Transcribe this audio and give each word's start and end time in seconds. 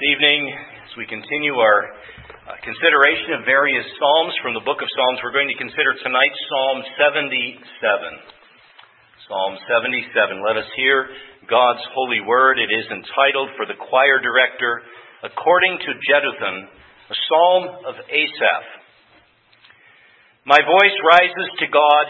Evening, 0.00 0.48
as 0.48 0.96
we 0.96 1.04
continue 1.04 1.60
our 1.60 1.92
uh, 2.48 2.56
consideration 2.64 3.36
of 3.36 3.44
various 3.44 3.84
Psalms 4.00 4.32
from 4.40 4.56
the 4.56 4.64
book 4.64 4.80
of 4.80 4.88
Psalms, 4.96 5.20
we're 5.20 5.36
going 5.36 5.52
to 5.52 5.60
consider 5.60 5.92
tonight 6.00 6.32
Psalm 6.48 6.80
77. 6.96 7.68
Psalm 9.28 9.60
77. 9.60 10.40
Let 10.40 10.56
us 10.56 10.64
hear 10.72 11.04
God's 11.44 11.84
holy 11.92 12.24
word. 12.24 12.56
It 12.56 12.72
is 12.72 12.88
entitled 12.88 13.52
for 13.60 13.68
the 13.68 13.76
choir 13.76 14.24
director, 14.24 14.80
according 15.20 15.76
to 15.84 15.90
Jeduthun, 15.92 16.56
a 16.64 17.16
psalm 17.28 17.62
of 17.84 18.00
Asaph. 18.08 18.66
My 20.48 20.64
voice 20.64 20.96
rises 21.12 21.48
to 21.60 21.68
God, 21.68 22.06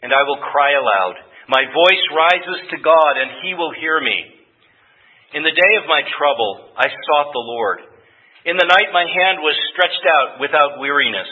and 0.00 0.08
I 0.08 0.24
will 0.24 0.40
cry 0.40 0.72
aloud. 0.72 1.20
My 1.52 1.68
voice 1.68 2.04
rises 2.16 2.64
to 2.72 2.80
God, 2.80 3.20
and 3.20 3.44
he 3.44 3.52
will 3.52 3.76
hear 3.76 4.00
me. 4.00 4.35
In 5.34 5.42
the 5.42 5.50
day 5.50 5.72
of 5.82 5.90
my 5.90 6.06
trouble, 6.06 6.70
I 6.78 6.86
sought 6.86 7.34
the 7.34 7.48
Lord. 7.50 7.82
In 8.46 8.54
the 8.54 8.70
night, 8.70 8.94
my 8.94 9.02
hand 9.02 9.42
was 9.42 9.58
stretched 9.74 10.06
out 10.06 10.38
without 10.38 10.78
weariness. 10.78 11.26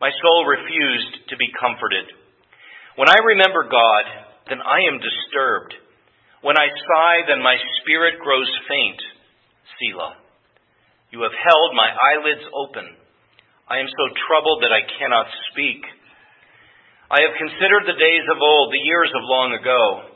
My 0.00 0.08
soul 0.08 0.48
refused 0.48 1.28
to 1.28 1.36
be 1.36 1.52
comforted. 1.60 2.08
When 2.96 3.12
I 3.12 3.20
remember 3.20 3.68
God, 3.68 4.04
then 4.48 4.64
I 4.64 4.80
am 4.88 4.96
disturbed. 4.96 5.76
When 6.40 6.56
I 6.56 6.72
sigh, 6.72 7.28
then 7.28 7.44
my 7.44 7.60
spirit 7.82 8.16
grows 8.16 8.48
faint. 8.64 9.00
Selah. 9.76 10.16
You 11.12 11.20
have 11.28 11.36
held 11.36 11.76
my 11.76 11.92
eyelids 11.92 12.48
open. 12.56 12.96
I 13.68 13.84
am 13.84 13.92
so 13.92 14.04
troubled 14.24 14.64
that 14.64 14.72
I 14.72 14.88
cannot 14.96 15.28
speak. 15.52 15.84
I 17.12 17.28
have 17.28 17.36
considered 17.36 17.84
the 17.84 18.00
days 18.00 18.24
of 18.32 18.40
old, 18.40 18.72
the 18.72 18.88
years 18.88 19.12
of 19.12 19.28
long 19.28 19.52
ago. 19.52 20.07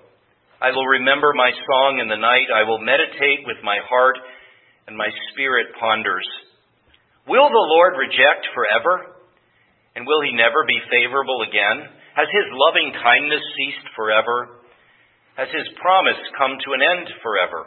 I 0.62 0.70
will 0.70 0.86
remember 0.86 1.34
my 1.34 1.50
song 1.50 1.98
in 1.98 2.06
the 2.06 2.22
night. 2.22 2.46
I 2.54 2.62
will 2.62 2.78
meditate 2.78 3.42
with 3.50 3.58
my 3.66 3.82
heart, 3.82 4.14
and 4.86 4.94
my 4.94 5.10
spirit 5.34 5.74
ponders. 5.74 6.22
Will 7.26 7.50
the 7.50 7.68
Lord 7.74 7.98
reject 7.98 8.46
forever? 8.54 9.18
And 9.98 10.06
will 10.06 10.22
he 10.22 10.30
never 10.30 10.62
be 10.62 10.78
favorable 10.86 11.42
again? 11.42 11.90
Has 12.14 12.30
his 12.30 12.46
loving 12.54 12.94
kindness 12.94 13.42
ceased 13.58 13.90
forever? 13.98 14.62
Has 15.34 15.50
his 15.50 15.66
promise 15.82 16.22
come 16.38 16.54
to 16.54 16.78
an 16.78 16.82
end 16.86 17.10
forever? 17.26 17.66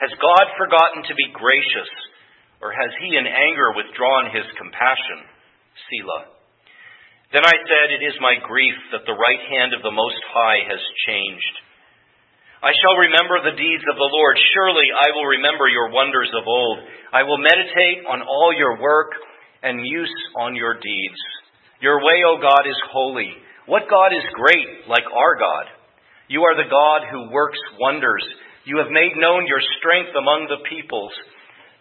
Has 0.00 0.16
God 0.16 0.56
forgotten 0.56 1.04
to 1.04 1.14
be 1.14 1.36
gracious? 1.36 1.92
Or 2.64 2.72
has 2.72 2.96
he 3.04 3.12
in 3.12 3.28
anger 3.28 3.76
withdrawn 3.76 4.32
his 4.32 4.48
compassion? 4.56 5.20
Selah. 5.84 6.32
Then 7.36 7.44
I 7.44 7.56
said, 7.60 7.92
It 7.92 8.08
is 8.08 8.16
my 8.24 8.40
grief 8.40 8.76
that 8.96 9.04
the 9.04 9.20
right 9.20 9.44
hand 9.52 9.76
of 9.76 9.84
the 9.84 9.92
Most 9.92 10.20
High 10.32 10.64
has 10.64 10.80
changed. 11.04 11.61
I 12.62 12.70
shall 12.78 12.94
remember 12.94 13.42
the 13.42 13.58
deeds 13.58 13.82
of 13.90 13.98
the 13.98 14.12
Lord. 14.14 14.38
Surely 14.54 14.86
I 14.94 15.10
will 15.18 15.26
remember 15.26 15.66
your 15.66 15.90
wonders 15.90 16.30
of 16.30 16.46
old. 16.46 16.78
I 17.10 17.26
will 17.26 17.42
meditate 17.42 18.06
on 18.06 18.22
all 18.22 18.54
your 18.54 18.78
work 18.78 19.10
and 19.66 19.82
muse 19.82 20.14
on 20.38 20.54
your 20.54 20.78
deeds. 20.78 21.20
Your 21.82 21.98
way, 21.98 22.22
O 22.22 22.38
God, 22.38 22.62
is 22.62 22.78
holy. 22.94 23.34
What 23.66 23.90
God 23.90 24.14
is 24.14 24.22
great 24.38 24.86
like 24.86 25.02
our 25.10 25.34
God? 25.42 25.74
You 26.30 26.46
are 26.46 26.54
the 26.54 26.70
God 26.70 27.10
who 27.10 27.34
works 27.34 27.58
wonders. 27.82 28.22
You 28.62 28.78
have 28.78 28.94
made 28.94 29.18
known 29.18 29.50
your 29.50 29.62
strength 29.82 30.14
among 30.14 30.46
the 30.46 30.62
peoples. 30.70 31.10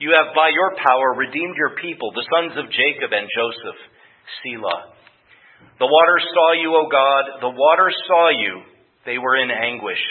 You 0.01 0.17
have 0.17 0.33
by 0.33 0.49
your 0.49 0.73
power 0.81 1.13
redeemed 1.13 1.61
your 1.61 1.77
people, 1.77 2.09
the 2.09 2.25
sons 2.25 2.57
of 2.57 2.73
Jacob 2.73 3.13
and 3.13 3.29
Joseph. 3.29 3.77
Selah. 4.41 4.97
The 5.77 5.85
waters 5.85 6.25
saw 6.33 6.57
you, 6.57 6.73
O 6.73 6.89
God. 6.89 7.37
The 7.45 7.53
waters 7.53 7.93
saw 8.09 8.33
you. 8.33 8.65
They 9.05 9.21
were 9.21 9.37
in 9.37 9.53
anguish. 9.53 10.01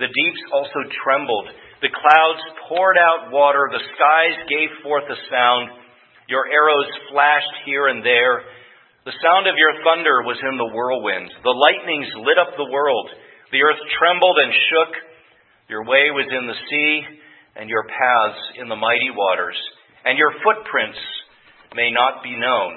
The 0.00 0.08
deeps 0.08 0.42
also 0.48 0.80
trembled. 1.04 1.52
The 1.84 1.92
clouds 1.92 2.42
poured 2.68 2.96
out 2.96 3.28
water. 3.28 3.68
The 3.68 3.84
skies 3.84 4.48
gave 4.48 4.72
forth 4.80 5.04
a 5.04 5.18
sound. 5.28 5.76
Your 6.24 6.48
arrows 6.48 6.88
flashed 7.12 7.68
here 7.68 7.92
and 7.92 8.00
there. 8.00 8.48
The 9.04 9.16
sound 9.20 9.44
of 9.44 9.60
your 9.60 9.76
thunder 9.84 10.24
was 10.24 10.40
in 10.40 10.56
the 10.56 10.72
whirlwind. 10.72 11.28
The 11.44 11.52
lightnings 11.52 12.08
lit 12.24 12.40
up 12.40 12.56
the 12.56 12.72
world. 12.72 13.08
The 13.52 13.60
earth 13.60 13.80
trembled 14.00 14.38
and 14.40 14.52
shook. 14.72 14.92
Your 15.68 15.84
way 15.84 16.08
was 16.12 16.28
in 16.32 16.48
the 16.48 16.60
sea, 16.68 16.94
and 17.56 17.68
your 17.68 17.84
paths 17.84 18.40
in 18.56 18.68
the 18.68 18.80
mighty 18.80 19.12
waters. 19.12 19.56
And 20.04 20.16
your 20.16 20.32
footprints 20.40 21.00
may 21.76 21.92
not 21.92 22.22
be 22.24 22.36
known. 22.36 22.72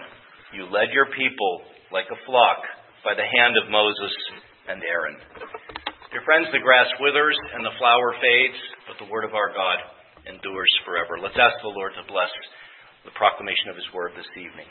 You 0.51 0.67
led 0.67 0.91
your 0.91 1.07
people 1.15 1.61
like 1.91 2.07
a 2.11 2.19
flock 2.25 2.63
by 3.03 3.15
the 3.15 3.27
hand 3.27 3.55
of 3.55 3.71
Moses 3.71 4.15
and 4.67 4.83
Aaron. 4.83 5.17
Dear 6.13 6.21
friends, 6.29 6.45
the 6.53 6.61
grass 6.61 6.85
withers 7.01 7.33
and 7.57 7.65
the 7.65 7.73
flower 7.81 8.13
fades, 8.21 8.61
but 8.85 9.01
the 9.01 9.09
word 9.09 9.25
of 9.25 9.33
our 9.33 9.49
God 9.49 9.81
endures 10.29 10.69
forever. 10.85 11.17
Let's 11.17 11.41
ask 11.41 11.57
the 11.65 11.73
Lord 11.73 11.97
to 11.97 12.05
bless 12.05 12.29
the 13.01 13.17
proclamation 13.17 13.73
of 13.73 13.81
his 13.81 13.89
word 13.89 14.13
this 14.13 14.29
evening. 14.37 14.69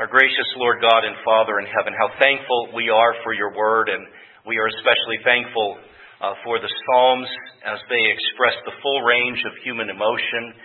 Our 0.00 0.08
gracious 0.08 0.48
Lord 0.56 0.80
God 0.80 1.04
and 1.04 1.12
Father 1.28 1.60
in 1.60 1.68
heaven, 1.68 1.92
how 1.92 2.08
thankful 2.16 2.72
we 2.72 2.88
are 2.88 3.12
for 3.20 3.36
your 3.36 3.52
word, 3.52 3.92
and 3.92 4.00
we 4.48 4.56
are 4.56 4.64
especially 4.64 5.20
thankful 5.28 5.76
uh, 6.24 6.40
for 6.40 6.56
the 6.56 6.72
Psalms 6.88 7.28
as 7.60 7.84
they 7.92 8.00
express 8.16 8.56
the 8.64 8.80
full 8.80 9.04
range 9.04 9.44
of 9.44 9.52
human 9.60 9.92
emotion. 9.92 10.56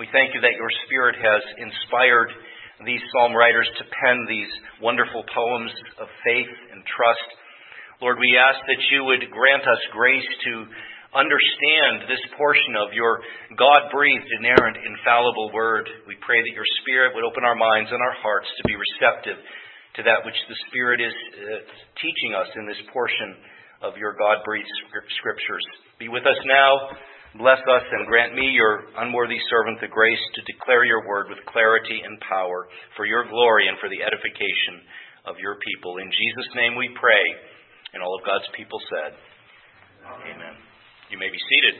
We 0.00 0.08
thank 0.08 0.32
you 0.32 0.40
that 0.40 0.56
your 0.56 0.72
Spirit 0.88 1.20
has 1.20 1.44
inspired 1.60 2.32
these 2.88 3.04
psalm 3.12 3.36
writers 3.36 3.68
to 3.76 3.84
pen 3.92 4.24
these 4.24 4.48
wonderful 4.80 5.20
poems 5.36 5.68
of 6.00 6.08
faith 6.24 6.48
and 6.72 6.80
trust 6.96 7.28
Lord, 8.02 8.18
we 8.18 8.34
ask 8.34 8.58
that 8.66 8.82
you 8.90 9.06
would 9.06 9.22
grant 9.30 9.62
us 9.62 9.78
grace 9.94 10.26
to 10.50 10.66
understand 11.14 12.10
this 12.10 12.18
portion 12.34 12.74
of 12.74 12.90
your 12.90 13.22
God 13.54 13.94
breathed, 13.94 14.26
inerrant, 14.42 14.74
infallible 14.82 15.54
word. 15.54 15.86
We 16.10 16.18
pray 16.18 16.42
that 16.42 16.50
your 16.50 16.66
Spirit 16.82 17.14
would 17.14 17.22
open 17.22 17.46
our 17.46 17.54
minds 17.54 17.94
and 17.94 18.02
our 18.02 18.18
hearts 18.18 18.50
to 18.58 18.66
be 18.66 18.74
receptive 18.74 19.38
to 19.38 20.02
that 20.02 20.26
which 20.26 20.34
the 20.50 20.58
Spirit 20.66 20.98
is 20.98 21.14
uh, 21.14 21.62
teaching 22.02 22.34
us 22.34 22.50
in 22.58 22.66
this 22.66 22.82
portion 22.90 23.38
of 23.86 23.94
your 23.94 24.18
God 24.18 24.42
breathed 24.42 24.66
scriptures. 25.22 25.62
Be 26.02 26.10
with 26.10 26.26
us 26.26 26.42
now. 26.42 26.98
Bless 27.38 27.62
us 27.70 27.86
and 27.86 28.10
grant 28.10 28.34
me, 28.34 28.50
your 28.50 28.82
unworthy 28.98 29.38
servant, 29.46 29.78
the 29.78 29.86
grace 29.86 30.24
to 30.34 30.50
declare 30.50 30.82
your 30.82 31.06
word 31.06 31.30
with 31.30 31.38
clarity 31.46 32.02
and 32.02 32.18
power 32.26 32.66
for 32.98 33.06
your 33.06 33.30
glory 33.30 33.70
and 33.70 33.78
for 33.78 33.86
the 33.86 34.02
edification 34.02 34.82
of 35.22 35.38
your 35.38 35.54
people. 35.62 36.02
In 36.02 36.10
Jesus' 36.10 36.50
name 36.58 36.74
we 36.74 36.90
pray. 36.98 37.22
God's 38.22 38.46
people 38.56 38.78
said, 38.86 39.18
Amen. 40.06 40.54
You 41.10 41.18
may 41.18 41.28
be 41.28 41.38
seated. 41.38 41.76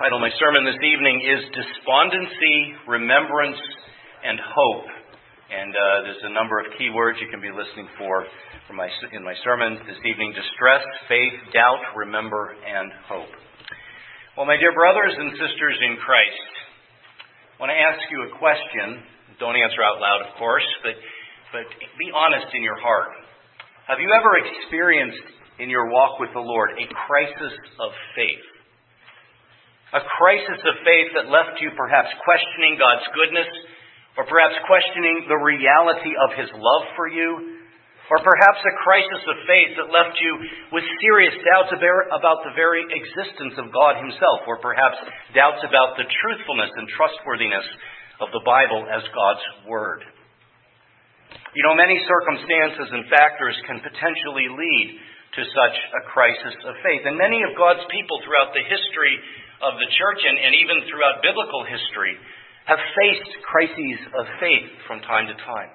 title 0.00 0.16
of 0.16 0.24
my 0.24 0.32
sermon 0.40 0.64
this 0.64 0.80
evening 0.80 1.20
is 1.20 1.44
Despondency, 1.52 2.72
Remembrance, 2.88 3.60
and 4.24 4.40
Hope. 4.40 4.88
And 5.52 5.76
uh, 5.76 6.08
there's 6.08 6.24
a 6.24 6.32
number 6.32 6.56
of 6.56 6.72
key 6.80 6.88
words 6.88 7.20
you 7.20 7.28
can 7.28 7.44
be 7.44 7.52
listening 7.52 7.84
for 8.00 8.24
from 8.64 8.80
my, 8.80 8.88
in 9.12 9.20
my 9.20 9.36
sermon 9.44 9.76
this 9.84 10.00
evening 10.08 10.32
distress, 10.32 10.80
faith, 11.04 11.36
doubt, 11.52 11.84
remember, 11.92 12.56
and 12.64 12.88
hope. 13.12 13.28
Well, 14.40 14.48
my 14.48 14.56
dear 14.56 14.72
brothers 14.72 15.12
and 15.12 15.36
sisters 15.36 15.76
in 15.84 16.00
Christ, 16.00 16.48
I 16.48 17.56
want 17.60 17.68
to 17.68 17.76
ask 17.76 18.00
you 18.08 18.24
a 18.24 18.30
question 18.40 19.04
don't 19.40 19.56
answer 19.56 19.80
out 19.80 19.98
loud, 19.98 20.20
of 20.28 20.36
course, 20.36 20.68
but, 20.84 20.94
but 21.50 21.64
be 21.96 22.12
honest 22.12 22.52
in 22.52 22.60
your 22.60 22.76
heart. 22.76 23.16
Have 23.88 23.98
you 23.98 24.12
ever 24.12 24.36
experienced 24.36 25.24
in 25.58 25.72
your 25.72 25.88
walk 25.88 26.20
with 26.20 26.30
the 26.36 26.44
Lord 26.44 26.76
a 26.76 26.86
crisis 27.08 27.56
of 27.80 27.90
faith? 28.12 28.46
A 29.96 30.04
crisis 30.20 30.60
of 30.60 30.74
faith 30.86 31.10
that 31.18 31.32
left 31.32 31.58
you 31.58 31.72
perhaps 31.74 32.12
questioning 32.22 32.78
God's 32.78 33.08
goodness, 33.16 33.50
or 34.14 34.28
perhaps 34.28 34.54
questioning 34.68 35.26
the 35.26 35.40
reality 35.40 36.14
of 36.14 36.36
His 36.36 36.52
love 36.54 36.84
for 36.94 37.08
you, 37.10 37.58
or 38.12 38.18
perhaps 38.20 38.60
a 38.62 38.74
crisis 38.84 39.22
of 39.24 39.36
faith 39.48 39.72
that 39.80 39.88
left 39.90 40.20
you 40.20 40.32
with 40.74 40.84
serious 41.00 41.34
doubts 41.46 41.72
about 41.72 42.42
the 42.44 42.54
very 42.54 42.82
existence 42.82 43.56
of 43.56 43.72
God 43.72 43.98
Himself, 44.04 44.44
or 44.46 44.60
perhaps 44.60 45.00
doubts 45.32 45.64
about 45.64 45.96
the 45.96 46.06
truthfulness 46.06 46.70
and 46.76 46.86
trustworthiness 46.94 47.66
of 48.20 48.28
the 48.32 48.44
Bible 48.44 48.86
as 48.88 49.02
God's 49.10 49.46
Word. 49.66 50.04
You 51.56 51.62
know, 51.66 51.74
many 51.74 51.98
circumstances 52.06 52.88
and 52.94 53.10
factors 53.10 53.56
can 53.66 53.82
potentially 53.82 54.46
lead 54.46 54.86
to 55.34 55.42
such 55.42 55.76
a 55.98 56.06
crisis 56.10 56.56
of 56.66 56.74
faith. 56.82 57.06
And 57.06 57.18
many 57.18 57.42
of 57.42 57.58
God's 57.58 57.82
people 57.90 58.18
throughout 58.22 58.54
the 58.54 58.66
history 58.66 59.14
of 59.62 59.78
the 59.78 59.90
church 59.94 60.20
and, 60.26 60.36
and 60.38 60.54
even 60.58 60.86
throughout 60.86 61.22
biblical 61.22 61.62
history 61.66 62.14
have 62.66 62.78
faced 62.78 63.32
crises 63.46 64.00
of 64.14 64.24
faith 64.38 64.68
from 64.86 65.02
time 65.06 65.26
to 65.30 65.36
time. 65.42 65.70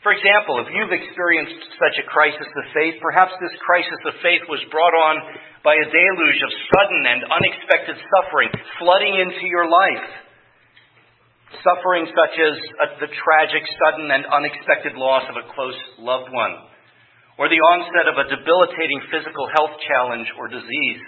For 0.00 0.16
example, 0.16 0.64
if 0.64 0.72
you've 0.72 0.96
experienced 0.96 1.60
such 1.76 2.00
a 2.00 2.08
crisis 2.08 2.48
of 2.48 2.64
faith, 2.72 2.96
perhaps 3.04 3.36
this 3.36 3.52
crisis 3.60 4.00
of 4.08 4.16
faith 4.24 4.40
was 4.48 4.64
brought 4.72 4.96
on 4.96 5.16
by 5.60 5.76
a 5.76 5.90
deluge 5.92 6.40
of 6.40 6.52
sudden 6.72 7.02
and 7.04 7.20
unexpected 7.28 8.00
suffering 8.00 8.48
flooding 8.80 9.20
into 9.20 9.44
your 9.44 9.68
life. 9.68 10.08
Suffering 11.50 12.06
such 12.06 12.34
as 12.38 12.54
a, 12.54 12.86
the 13.02 13.10
tragic, 13.10 13.66
sudden, 13.82 14.06
and 14.06 14.22
unexpected 14.22 14.94
loss 14.94 15.26
of 15.26 15.34
a 15.34 15.50
close 15.50 15.76
loved 15.98 16.30
one. 16.30 16.54
or 17.40 17.48
the 17.48 17.64
onset 17.72 18.04
of 18.04 18.20
a 18.20 18.28
debilitating 18.28 19.00
physical 19.08 19.48
health 19.56 19.72
challenge 19.88 20.28
or 20.36 20.44
disease, 20.46 21.02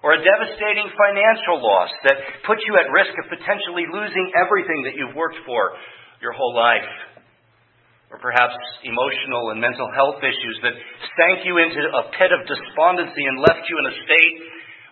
or 0.00 0.16
a 0.16 0.24
devastating 0.24 0.88
financial 0.96 1.60
loss 1.60 1.92
that 2.08 2.42
puts 2.48 2.64
you 2.64 2.72
at 2.80 2.88
risk 2.88 3.12
of 3.20 3.28
potentially 3.28 3.84
losing 3.92 4.32
everything 4.32 4.80
that 4.88 4.96
you've 4.96 5.14
worked 5.14 5.36
for 5.44 5.76
your 6.24 6.32
whole 6.32 6.56
life, 6.56 6.88
or 8.10 8.16
perhaps 8.18 8.56
emotional 8.82 9.52
and 9.52 9.60
mental 9.60 9.86
health 9.92 10.24
issues 10.24 10.56
that 10.64 10.74
sank 11.20 11.44
you 11.44 11.60
into 11.60 11.84
a 11.84 12.08
pit 12.16 12.32
of 12.32 12.48
despondency 12.48 13.24
and 13.28 13.38
left 13.38 13.68
you 13.68 13.76
in 13.76 13.86
a 13.92 13.96
state 14.08 14.36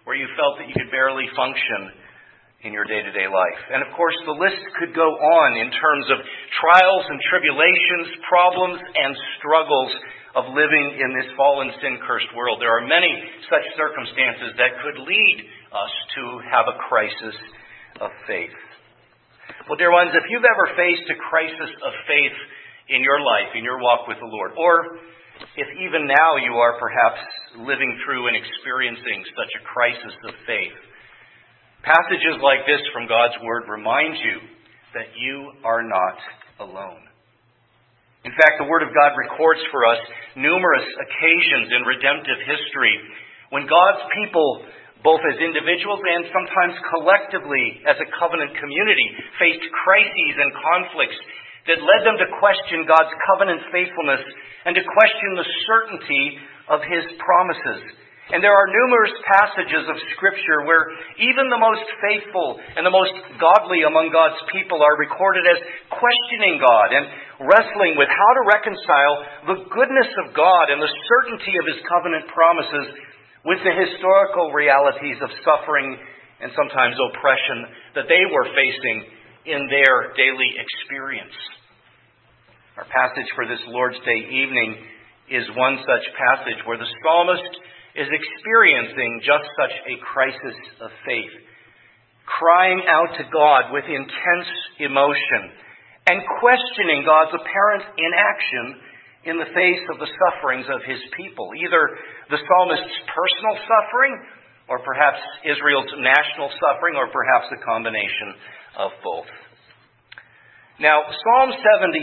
where 0.04 0.14
you 0.14 0.28
felt 0.36 0.60
that 0.60 0.68
you 0.68 0.76
could 0.76 0.92
barely 0.92 1.26
function 1.32 1.99
in 2.60 2.76
your 2.76 2.84
day 2.84 3.00
to 3.00 3.12
day 3.16 3.24
life. 3.24 3.62
And 3.72 3.80
of 3.80 3.88
course, 3.96 4.16
the 4.28 4.36
list 4.36 4.60
could 4.76 4.92
go 4.92 5.08
on 5.08 5.56
in 5.56 5.72
terms 5.72 6.06
of 6.12 6.20
trials 6.60 7.04
and 7.08 7.18
tribulations, 7.32 8.20
problems 8.28 8.80
and 8.84 9.16
struggles 9.40 9.92
of 10.36 10.44
living 10.52 10.86
in 11.00 11.10
this 11.16 11.32
fallen, 11.34 11.72
sin 11.80 11.98
cursed 12.04 12.30
world. 12.36 12.60
There 12.60 12.70
are 12.70 12.86
many 12.86 13.10
such 13.48 13.64
circumstances 13.74 14.54
that 14.60 14.78
could 14.84 15.02
lead 15.02 15.38
us 15.72 15.94
to 16.20 16.22
have 16.52 16.68
a 16.68 16.76
crisis 16.86 17.36
of 17.98 18.12
faith. 18.28 18.54
Well, 19.66 19.80
dear 19.80 19.90
ones, 19.90 20.14
if 20.14 20.28
you've 20.30 20.46
ever 20.46 20.70
faced 20.78 21.08
a 21.10 21.18
crisis 21.18 21.72
of 21.82 21.92
faith 22.06 22.38
in 22.92 23.02
your 23.02 23.18
life, 23.18 23.56
in 23.56 23.64
your 23.64 23.80
walk 23.82 24.06
with 24.06 24.20
the 24.20 24.30
Lord, 24.30 24.52
or 24.54 25.00
if 25.56 25.68
even 25.80 26.06
now 26.06 26.36
you 26.36 26.60
are 26.60 26.78
perhaps 26.78 27.24
living 27.58 27.90
through 28.04 28.28
and 28.28 28.36
experiencing 28.36 29.24
such 29.34 29.50
a 29.58 29.64
crisis 29.64 30.14
of 30.28 30.34
faith, 30.46 30.76
passages 31.82 32.36
like 32.44 32.64
this 32.68 32.82
from 32.92 33.08
God's 33.08 33.36
Word 33.44 33.68
remind 33.68 34.16
you 34.20 34.36
that 34.94 35.14
you 35.16 35.52
are 35.64 35.82
not 35.82 36.18
alone. 36.60 37.04
In 38.24 38.32
fact, 38.36 38.60
the 38.60 38.68
Word 38.68 38.84
of 38.84 38.92
God 38.92 39.16
records 39.16 39.64
for 39.72 39.88
us 39.88 40.00
numerous 40.36 40.88
occasions 41.00 41.72
in 41.72 41.88
redemptive 41.88 42.40
history 42.44 42.96
when 43.48 43.64
God's 43.64 44.04
people, 44.12 44.68
both 45.00 45.24
as 45.24 45.40
individuals 45.40 46.04
and 46.04 46.28
sometimes 46.28 46.76
collectively 46.92 47.80
as 47.88 47.96
a 47.96 48.10
covenant 48.20 48.52
community, 48.60 49.08
faced 49.40 49.64
crises 49.84 50.34
and 50.36 50.52
conflicts 50.52 51.20
that 51.64 51.80
led 51.80 52.02
them 52.04 52.20
to 52.20 52.36
question 52.36 52.84
God's 52.84 53.14
covenant 53.24 53.64
faithfulness 53.72 54.24
and 54.68 54.76
to 54.76 54.84
question 54.84 55.30
the 55.40 55.48
certainty 55.64 56.24
of 56.68 56.84
His 56.84 57.04
promises. 57.16 57.96
And 58.30 58.38
there 58.38 58.54
are 58.54 58.70
numerous 58.70 59.14
passages 59.26 59.90
of 59.90 59.98
Scripture 60.14 60.62
where 60.62 60.86
even 61.18 61.50
the 61.50 61.58
most 61.58 61.82
faithful 61.98 62.62
and 62.78 62.86
the 62.86 62.94
most 62.94 63.10
godly 63.42 63.82
among 63.82 64.14
God's 64.14 64.38
people 64.54 64.78
are 64.86 64.94
recorded 64.94 65.42
as 65.50 65.58
questioning 65.90 66.62
God 66.62 66.94
and 66.94 67.10
wrestling 67.42 67.98
with 67.98 68.06
how 68.06 68.30
to 68.38 68.42
reconcile 68.46 69.14
the 69.50 69.60
goodness 69.74 70.10
of 70.22 70.30
God 70.38 70.70
and 70.70 70.78
the 70.78 70.94
certainty 71.10 71.58
of 71.58 71.66
His 71.74 71.82
covenant 71.90 72.30
promises 72.30 72.86
with 73.42 73.58
the 73.66 73.74
historical 73.74 74.54
realities 74.54 75.18
of 75.18 75.34
suffering 75.42 75.98
and 76.38 76.54
sometimes 76.54 76.94
oppression 77.10 77.66
that 77.98 78.06
they 78.06 78.24
were 78.30 78.46
facing 78.54 79.10
in 79.50 79.66
their 79.66 80.14
daily 80.14 80.54
experience. 80.54 81.34
Our 82.78 82.86
passage 82.86 83.26
for 83.34 83.42
this 83.50 83.60
Lord's 83.66 83.98
Day 84.06 84.22
evening 84.22 84.78
is 85.34 85.50
one 85.58 85.82
such 85.82 86.06
passage 86.14 86.62
where 86.62 86.78
the 86.78 86.86
psalmist 87.02 87.58
is 87.94 88.06
experiencing 88.06 89.22
just 89.26 89.46
such 89.58 89.74
a 89.86 89.98
crisis 90.06 90.58
of 90.80 90.90
faith, 91.02 91.34
crying 92.26 92.82
out 92.86 93.10
to 93.18 93.24
God 93.32 93.74
with 93.74 93.84
intense 93.88 94.50
emotion 94.78 95.50
and 96.06 96.22
questioning 96.38 97.02
God's 97.02 97.34
apparent 97.34 97.84
inaction 97.98 98.66
in 99.26 99.36
the 99.36 99.50
face 99.52 99.84
of 99.92 100.00
the 100.00 100.08
sufferings 100.08 100.64
of 100.70 100.80
his 100.86 101.02
people, 101.12 101.52
either 101.58 101.82
the 102.32 102.40
psalmist's 102.40 102.96
personal 103.10 103.56
suffering 103.68 104.14
or 104.70 104.80
perhaps 104.80 105.20
Israel's 105.44 105.90
national 105.98 106.48
suffering 106.56 106.94
or 106.94 107.10
perhaps 107.10 107.50
a 107.52 107.60
combination 107.66 108.38
of 108.78 108.90
both. 109.02 109.28
Now, 110.78 111.04
Psalm 111.10 111.52
77 111.52 112.00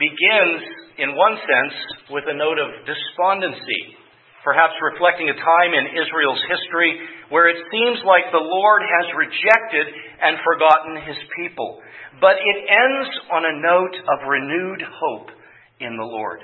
begins, 0.00 0.60
in 0.98 1.14
one 1.14 1.38
sense, 1.38 1.76
with 2.10 2.24
a 2.26 2.34
note 2.34 2.58
of 2.58 2.82
despondency 2.82 3.97
perhaps 4.44 4.74
reflecting 4.80 5.28
a 5.28 5.36
time 5.36 5.72
in 5.74 5.98
Israel's 5.98 6.44
history 6.46 6.98
where 7.28 7.50
it 7.50 7.58
seems 7.70 7.98
like 8.06 8.30
the 8.30 8.42
Lord 8.42 8.82
has 8.82 9.06
rejected 9.14 9.86
and 10.22 10.38
forgotten 10.46 10.94
his 11.04 11.18
people. 11.36 11.82
But 12.20 12.38
it 12.38 12.58
ends 12.66 13.10
on 13.30 13.42
a 13.46 13.58
note 13.62 13.96
of 13.98 14.26
renewed 14.26 14.82
hope 14.82 15.30
in 15.78 15.94
the 15.94 16.06
Lord. 16.06 16.42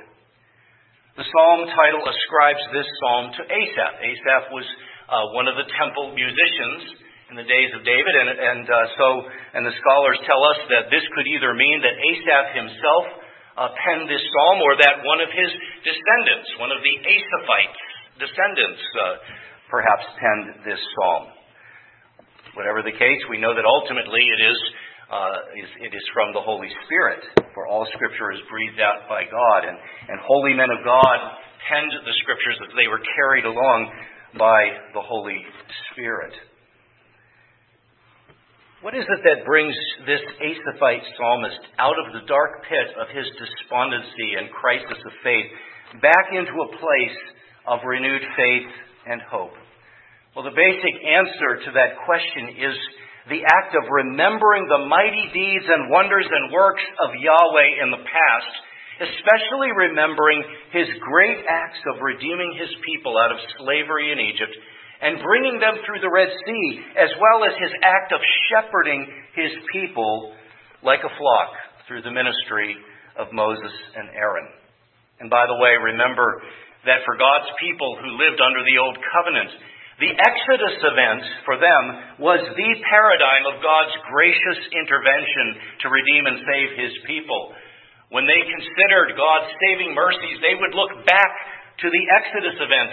The 1.14 1.26
psalm 1.30 1.66
title 1.78 2.02
ascribes 2.02 2.62
this 2.74 2.86
psalm 2.98 3.30
to 3.38 3.42
Asaph. 3.46 3.94
Asaph 4.02 4.44
was 4.50 4.66
uh, 5.06 5.30
one 5.34 5.46
of 5.46 5.54
the 5.54 5.70
temple 5.78 6.10
musicians 6.10 6.98
in 7.30 7.38
the 7.38 7.46
days 7.46 7.70
of 7.74 7.86
David, 7.86 8.14
and, 8.14 8.28
and 8.30 8.64
uh, 8.66 8.76
so 8.98 9.06
and 9.54 9.62
the 9.62 9.74
scholars 9.78 10.18
tell 10.26 10.42
us 10.42 10.58
that 10.70 10.90
this 10.90 11.06
could 11.14 11.26
either 11.30 11.54
mean 11.54 11.82
that 11.82 11.94
Asaph 11.94 12.46
himself 12.54 13.23
uh, 13.54 13.70
penned 13.78 14.10
this 14.10 14.22
psalm, 14.34 14.58
or 14.62 14.74
that 14.78 15.02
one 15.06 15.22
of 15.22 15.30
his 15.30 15.50
descendants, 15.86 16.48
one 16.58 16.74
of 16.74 16.82
the 16.82 16.94
Asaphites, 17.02 17.82
descendants 18.18 18.82
uh, 18.98 19.04
perhaps 19.70 20.04
penned 20.18 20.66
this 20.66 20.80
psalm. 20.94 21.30
Whatever 22.54 22.82
the 22.86 22.94
case, 22.94 23.18
we 23.30 23.38
know 23.38 23.54
that 23.54 23.66
ultimately 23.66 24.22
it 24.22 24.40
is, 24.42 24.58
uh, 25.10 25.58
is, 25.58 25.70
it 25.90 25.92
is 25.94 26.06
from 26.14 26.30
the 26.34 26.42
Holy 26.42 26.70
Spirit, 26.86 27.22
for 27.54 27.66
all 27.66 27.86
Scripture 27.94 28.30
is 28.30 28.42
breathed 28.50 28.78
out 28.78 29.10
by 29.10 29.26
God, 29.26 29.60
and, 29.66 29.74
and 29.74 30.18
holy 30.22 30.54
men 30.54 30.70
of 30.70 30.82
God 30.86 31.18
penned 31.66 31.94
the 32.06 32.14
Scriptures 32.22 32.58
as 32.62 32.70
they 32.78 32.86
were 32.86 33.02
carried 33.18 33.46
along 33.46 33.90
by 34.38 34.60
the 34.94 35.02
Holy 35.02 35.42
Spirit. 35.90 36.34
What 38.84 38.92
is 38.92 39.08
it 39.08 39.24
that 39.24 39.48
brings 39.48 39.72
this 40.04 40.20
Asaphite 40.20 41.08
psalmist 41.16 41.72
out 41.80 41.96
of 41.96 42.12
the 42.12 42.28
dark 42.28 42.68
pit 42.68 42.92
of 43.00 43.08
his 43.16 43.24
despondency 43.40 44.36
and 44.36 44.52
crisis 44.52 45.00
of 45.00 45.24
faith 45.24 45.48
back 46.04 46.28
into 46.36 46.52
a 46.52 46.72
place 46.76 47.20
of 47.64 47.80
renewed 47.80 48.20
faith 48.36 48.68
and 49.08 49.24
hope? 49.24 49.56
Well, 50.36 50.44
the 50.44 50.52
basic 50.52 51.00
answer 51.00 51.64
to 51.64 51.70
that 51.80 51.96
question 52.04 52.60
is 52.60 52.76
the 53.32 53.48
act 53.48 53.72
of 53.72 53.88
remembering 53.88 54.68
the 54.68 54.84
mighty 54.84 55.32
deeds 55.32 55.64
and 55.64 55.88
wonders 55.88 56.28
and 56.28 56.52
works 56.52 56.84
of 57.08 57.16
Yahweh 57.16 57.80
in 57.80 57.88
the 57.88 58.04
past, 58.04 58.52
especially 59.00 59.72
remembering 59.72 60.44
his 60.76 60.92
great 61.00 61.40
acts 61.48 61.80
of 61.88 62.04
redeeming 62.04 62.52
his 62.60 62.76
people 62.84 63.16
out 63.16 63.32
of 63.32 63.40
slavery 63.64 64.12
in 64.12 64.20
Egypt 64.20 64.52
and 65.04 65.20
bringing 65.20 65.60
them 65.60 65.76
through 65.84 66.00
the 66.00 66.08
Red 66.08 66.32
Sea, 66.32 66.68
as 66.96 67.12
well 67.20 67.44
as 67.44 67.52
his 67.60 67.76
act 67.84 68.16
of 68.16 68.24
shepherding 68.48 69.04
his 69.36 69.52
people 69.68 70.32
like 70.80 71.04
a 71.04 71.12
flock 71.20 71.52
through 71.84 72.00
the 72.00 72.14
ministry 72.14 72.72
of 73.20 73.28
Moses 73.28 73.74
and 74.00 74.08
Aaron. 74.16 74.48
And 75.20 75.28
by 75.28 75.44
the 75.44 75.60
way, 75.60 75.76
remember 75.76 76.40
that 76.88 77.04
for 77.04 77.20
God's 77.20 77.52
people 77.60 78.00
who 78.00 78.16
lived 78.16 78.40
under 78.40 78.64
the 78.64 78.80
Old 78.80 78.96
Covenant, 79.12 79.52
the 80.00 80.10
Exodus 80.10 80.76
event 80.80 81.22
for 81.44 81.60
them 81.60 81.82
was 82.24 82.40
the 82.40 82.72
paradigm 82.88 83.44
of 83.46 83.60
God's 83.60 83.94
gracious 84.08 84.60
intervention 84.72 85.84
to 85.84 85.92
redeem 85.92 86.24
and 86.32 86.42
save 86.48 86.70
His 86.80 86.94
people. 87.04 87.52
When 88.08 88.24
they 88.24 88.40
considered 88.40 89.20
God's 89.20 89.52
saving 89.60 89.92
mercies, 89.92 90.40
they 90.40 90.56
would 90.56 90.72
look 90.72 91.04
back 91.04 91.32
to 91.84 91.88
the 91.92 92.04
Exodus 92.08 92.56
event 92.56 92.92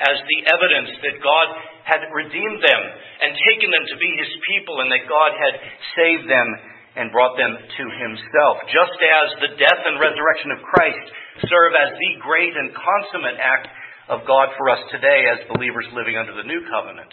as 0.00 0.16
the 0.24 0.40
evidence 0.48 0.96
that 1.04 1.20
God 1.20 1.48
had 1.84 2.02
redeemed 2.14 2.62
them 2.62 2.82
and 3.20 3.36
taken 3.52 3.68
them 3.68 3.86
to 3.92 3.96
be 4.00 4.10
His 4.16 4.32
people 4.48 4.80
and 4.80 4.88
that 4.88 5.10
God 5.10 5.36
had 5.36 5.54
saved 5.98 6.26
them 6.30 6.48
and 6.96 7.12
brought 7.12 7.36
them 7.36 7.56
to 7.56 7.84
Himself. 8.00 8.56
Just 8.68 8.96
as 9.00 9.28
the 9.40 9.52
death 9.56 9.82
and 9.84 10.00
resurrection 10.00 10.50
of 10.56 10.64
Christ 10.64 11.06
serve 11.48 11.72
as 11.76 11.96
the 11.96 12.12
great 12.20 12.52
and 12.52 12.72
consummate 12.76 13.40
act 13.40 13.68
of 14.12 14.28
God 14.28 14.52
for 14.60 14.68
us 14.68 14.82
today 14.92 15.24
as 15.32 15.48
believers 15.52 15.88
living 15.96 16.20
under 16.20 16.36
the 16.36 16.44
new 16.44 16.60
covenant. 16.68 17.08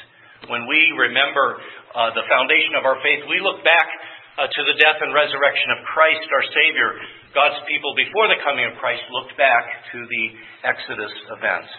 When 0.48 0.68
we 0.68 0.96
remember 0.96 1.60
uh, 1.96 2.12
the 2.16 2.28
foundation 2.28 2.76
of 2.80 2.88
our 2.88 3.00
faith, 3.04 3.28
we 3.28 3.44
look 3.44 3.64
back 3.64 3.88
uh, 4.40 4.48
to 4.48 4.62
the 4.72 4.80
death 4.80 5.00
and 5.04 5.12
resurrection 5.12 5.70
of 5.76 5.84
Christ, 5.84 6.28
our 6.32 6.48
Savior. 6.56 6.90
God's 7.36 7.60
people 7.68 7.92
before 7.94 8.32
the 8.32 8.40
coming 8.42 8.66
of 8.66 8.80
Christ 8.80 9.04
looked 9.12 9.36
back 9.36 9.68
to 9.94 10.00
the 10.00 10.26
Exodus 10.64 11.12
events. 11.36 11.70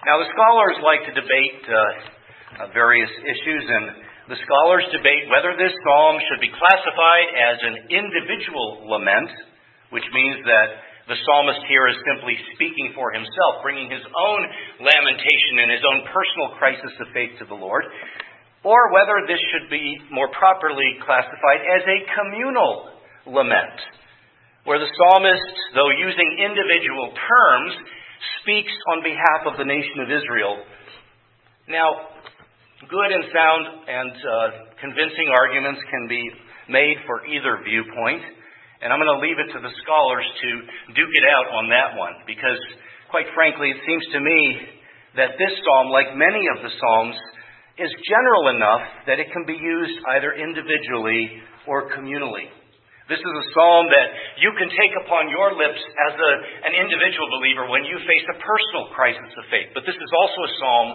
Now, 0.00 0.16
the 0.16 0.32
scholars 0.32 0.80
like 0.80 1.04
to 1.04 1.12
debate 1.12 1.60
uh, 1.68 1.76
uh 1.76 2.68
various 2.72 3.12
issues, 3.20 3.64
and 3.68 4.00
the 4.32 4.40
scholars 4.48 4.88
debate 4.96 5.28
whether 5.28 5.52
this 5.60 5.76
psalm 5.84 6.16
should 6.24 6.40
be 6.40 6.48
classified 6.48 7.28
as 7.36 7.56
an 7.60 7.76
individual 7.92 8.88
lament, 8.88 9.28
which 9.92 10.08
means 10.16 10.40
that 10.48 10.68
the 11.04 11.20
psalmist 11.20 11.60
here 11.68 11.84
is 11.92 12.00
simply 12.08 12.32
speaking 12.56 12.96
for 12.96 13.12
himself, 13.12 13.60
bringing 13.60 13.92
his 13.92 14.00
own 14.16 14.40
lamentation 14.80 15.68
and 15.68 15.68
his 15.68 15.84
own 15.84 16.00
personal 16.08 16.56
crisis 16.56 16.96
of 16.96 17.12
faith 17.12 17.36
to 17.36 17.44
the 17.44 17.58
Lord, 17.60 17.84
or 18.64 18.88
whether 18.96 19.28
this 19.28 19.42
should 19.52 19.68
be 19.68 20.00
more 20.08 20.32
properly 20.32 20.96
classified 21.04 21.60
as 21.60 21.84
a 21.84 21.98
communal 22.16 22.88
lament, 23.28 23.76
where 24.64 24.80
the 24.80 24.88
psalmist, 24.96 25.76
though 25.76 25.92
using 25.92 26.40
individual 26.40 27.12
terms, 27.12 27.99
speaks 28.42 28.72
on 28.92 29.02
behalf 29.02 29.46
of 29.46 29.56
the 29.56 29.64
nation 29.64 30.00
of 30.04 30.08
Israel. 30.08 30.64
Now, 31.68 31.88
good 32.88 33.10
and 33.12 33.24
sound 33.32 33.64
and 33.86 34.12
uh, 34.12 34.48
convincing 34.80 35.28
arguments 35.32 35.80
can 35.90 36.08
be 36.08 36.22
made 36.68 36.96
for 37.06 37.26
either 37.26 37.60
viewpoint, 37.64 38.22
and 38.80 38.92
I'm 38.92 39.00
going 39.00 39.12
to 39.12 39.22
leave 39.24 39.38
it 39.38 39.52
to 39.52 39.60
the 39.60 39.72
scholars 39.84 40.24
to 40.24 40.48
duke 40.96 41.14
it 41.14 41.26
out 41.28 41.52
on 41.52 41.68
that 41.68 41.98
one, 41.98 42.24
because, 42.26 42.60
quite 43.10 43.28
frankly, 43.34 43.70
it 43.70 43.80
seems 43.84 44.04
to 44.12 44.20
me 44.20 44.40
that 45.16 45.36
this 45.36 45.52
psalm, 45.64 45.90
like 45.90 46.16
many 46.16 46.46
of 46.56 46.62
the 46.62 46.72
psalms, 46.80 47.16
is 47.76 47.90
general 48.08 48.56
enough 48.56 48.84
that 49.06 49.18
it 49.18 49.28
can 49.32 49.44
be 49.46 49.56
used 49.56 49.96
either 50.16 50.36
individually 50.36 51.40
or 51.66 51.90
communally. 51.96 52.48
This 53.10 53.18
is 53.18 53.34
a 53.34 53.46
psalm 53.50 53.90
that 53.90 54.38
you 54.38 54.54
can 54.54 54.70
take 54.70 54.94
upon 55.02 55.26
your 55.26 55.50
lips 55.58 55.82
as 55.82 56.14
a, 56.14 56.32
an 56.70 56.78
individual 56.78 57.26
believer 57.34 57.66
when 57.66 57.82
you 57.82 57.98
face 58.06 58.22
a 58.30 58.38
personal 58.38 58.86
crisis 58.94 59.34
of 59.34 59.50
faith. 59.50 59.74
But 59.74 59.82
this 59.82 59.98
is 59.98 60.12
also 60.14 60.38
a 60.46 60.52
psalm 60.62 60.88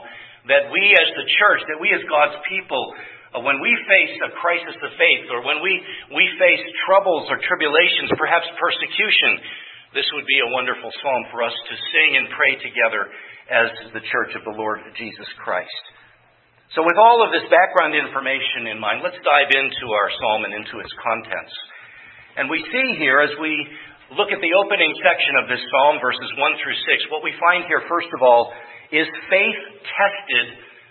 that 0.48 0.72
we 0.72 0.95
as 0.95 1.10
the 1.12 1.27
church, 1.36 1.62
that 1.67 1.75
we 1.75 1.91
as 1.91 2.00
God's 2.07 2.39
people, 2.48 2.95
uh, 3.36 3.43
when 3.43 3.60
we 3.60 3.75
face 3.91 4.15
a 4.24 4.31
crisis 4.39 4.79
of 4.79 4.95
faith 4.95 5.27
or 5.27 5.43
when 5.43 5.60
we, 5.60 5.75
we 6.15 6.24
face 6.39 6.63
troubles 6.88 7.27
or 7.27 7.36
tribulations, 7.43 8.07
perhaps 8.15 8.48
persecution, 8.55 9.43
this 9.91 10.07
would 10.15 10.24
be 10.24 10.39
a 10.39 10.53
wonderful 10.55 10.95
psalm 11.03 11.27
for 11.36 11.43
us 11.43 11.55
to 11.67 11.75
sing 11.75 12.15
and 12.15 12.31
pray 12.31 12.55
together 12.63 13.12
as 13.51 13.67
the 13.91 14.03
church 14.07 14.31
of 14.39 14.48
the 14.48 14.55
Lord 14.55 14.88
Jesus 14.95 15.27
Christ. 15.43 15.84
So, 16.74 16.84
with 16.84 16.95
all 16.95 17.24
of 17.24 17.36
this 17.36 17.45
background 17.51 17.91
information 17.95 18.72
in 18.72 18.79
mind, 18.79 19.03
let's 19.03 19.19
dive 19.19 19.51
into 19.51 19.86
our 19.91 20.10
psalm 20.15 20.48
and 20.48 20.53
into 20.55 20.79
its 20.79 20.91
contents. 21.00 21.55
And 22.36 22.51
we 22.51 22.60
see 22.68 23.00
here, 23.00 23.24
as 23.24 23.32
we 23.39 23.56
look 24.20 24.27
at 24.27 24.44
the 24.44 24.54
opening 24.60 24.92
section 25.00 25.39
of 25.39 25.48
this 25.48 25.63
psalm, 25.72 26.04
verses 26.04 26.27
1 26.36 26.60
through 26.60 26.75
6, 26.75 27.12
what 27.12 27.24
we 27.24 27.32
find 27.39 27.63
here, 27.72 27.80
first 27.88 28.12
of 28.12 28.20
all, 28.20 28.51
is 28.92 29.08
faith 29.32 29.62
tested 29.88 30.48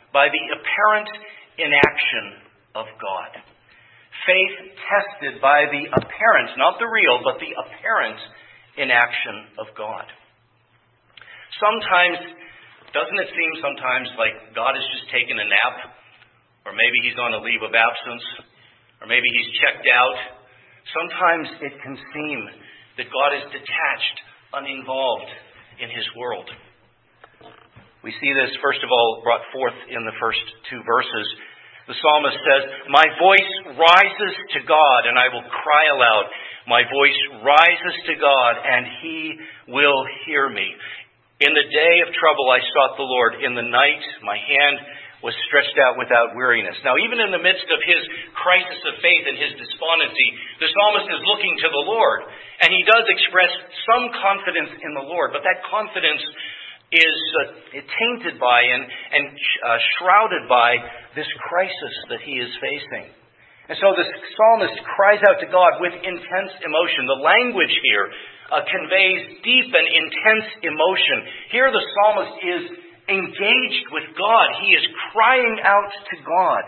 by 0.08 0.32
the 0.32 0.44
apparent 0.56 1.10
inaction 1.60 2.24
of 2.74 2.88
God. 2.96 3.30
Faith 4.24 4.56
tested 4.88 5.36
by 5.44 5.68
the 5.68 5.84
apparent, 5.92 6.56
not 6.56 6.80
the 6.80 6.88
real, 6.88 7.20
but 7.20 7.36
the 7.36 7.52
apparent 7.60 8.18
inaction 8.80 9.52
of 9.60 9.68
God. 9.76 10.08
Sometimes, 11.60 12.18
doesn't 12.96 13.20
it 13.20 13.30
seem 13.36 13.52
sometimes 13.60 14.08
like 14.16 14.56
God 14.56 14.74
has 14.74 14.86
just 14.96 15.12
taken 15.12 15.36
a 15.38 15.46
nap? 15.46 15.92
Or 16.64 16.72
maybe 16.72 17.04
he's 17.04 17.20
on 17.20 17.36
a 17.36 17.40
leave 17.44 17.60
of 17.60 17.76
absence? 17.76 18.24
Or 19.04 19.06
maybe 19.06 19.28
he's 19.28 19.50
checked 19.60 19.84
out? 19.92 20.43
Sometimes 20.92 21.48
it 21.64 21.74
can 21.80 21.96
seem 21.96 22.40
that 23.00 23.08
God 23.08 23.32
is 23.32 23.46
detached, 23.48 24.16
uninvolved 24.52 25.30
in 25.80 25.88
his 25.88 26.04
world. 26.16 26.48
We 28.04 28.12
see 28.20 28.32
this, 28.36 28.52
first 28.60 28.84
of 28.84 28.92
all, 28.92 29.24
brought 29.24 29.40
forth 29.48 29.76
in 29.88 30.04
the 30.04 30.12
first 30.20 30.44
two 30.68 30.84
verses. 30.84 31.26
The 31.88 31.96
psalmist 31.96 32.36
says, 32.36 32.62
My 32.92 33.06
voice 33.16 33.52
rises 33.80 34.34
to 34.56 34.60
God, 34.68 35.08
and 35.08 35.16
I 35.16 35.32
will 35.32 35.44
cry 35.48 35.84
aloud. 35.88 36.28
My 36.68 36.84
voice 36.84 37.20
rises 37.40 37.96
to 38.08 38.14
God, 38.20 38.54
and 38.60 38.84
he 39.00 39.18
will 39.72 40.04
hear 40.28 40.48
me. 40.52 40.68
In 41.40 41.52
the 41.52 41.68
day 41.68 41.94
of 42.04 42.14
trouble 42.14 42.48
I 42.52 42.60
sought 42.72 42.96
the 42.96 43.08
Lord. 43.08 43.40
In 43.40 43.56
the 43.56 43.68
night 43.68 44.04
my 44.22 44.36
hand 44.36 44.76
was 45.24 45.32
stretched 45.48 45.80
out 45.80 45.96
without 45.96 46.36
weariness. 46.36 46.76
Now, 46.84 47.00
even 47.00 47.16
in 47.16 47.32
the 47.32 47.40
midst 47.40 47.64
of 47.72 47.80
his 47.80 48.02
crisis 48.36 48.76
of 48.84 49.00
faith 49.00 49.24
and 49.24 49.40
his 49.40 49.56
despondency, 49.56 50.28
the 50.60 50.68
psalmist 50.68 51.08
is 51.08 51.22
looking 51.24 51.56
to 51.64 51.68
the 51.72 51.84
Lord. 51.88 52.28
And 52.60 52.68
he 52.68 52.84
does 52.84 53.08
express 53.08 53.48
some 53.88 54.12
confidence 54.20 54.76
in 54.84 54.92
the 54.92 55.08
Lord, 55.08 55.32
but 55.32 55.40
that 55.40 55.64
confidence 55.64 56.20
is 56.92 57.18
uh, 57.40 57.80
tainted 57.80 58.36
by 58.36 58.68
and, 58.68 58.84
and 58.84 59.24
uh, 59.64 59.80
shrouded 59.96 60.44
by 60.44 60.76
this 61.16 61.26
crisis 61.48 61.94
that 62.12 62.20
he 62.20 62.36
is 62.36 62.52
facing. 62.60 63.08
And 63.72 63.80
so 63.80 63.96
the 63.96 64.04
psalmist 64.04 64.76
cries 64.92 65.24
out 65.24 65.40
to 65.40 65.48
God 65.48 65.80
with 65.80 65.96
intense 66.04 66.52
emotion. 66.60 67.08
The 67.08 67.24
language 67.24 67.72
here 67.80 68.12
uh, 68.52 68.60
conveys 68.60 69.40
deep 69.40 69.72
and 69.72 69.88
intense 69.88 70.68
emotion. 70.68 71.16
Here 71.48 71.72
the 71.72 71.80
psalmist 71.80 72.36
is 72.44 72.62
engaged 73.08 73.86
with 73.92 74.06
God. 74.16 74.46
He 74.64 74.72
is 74.72 74.84
crying 75.12 75.60
out 75.62 75.90
to 75.92 76.16
God. 76.24 76.64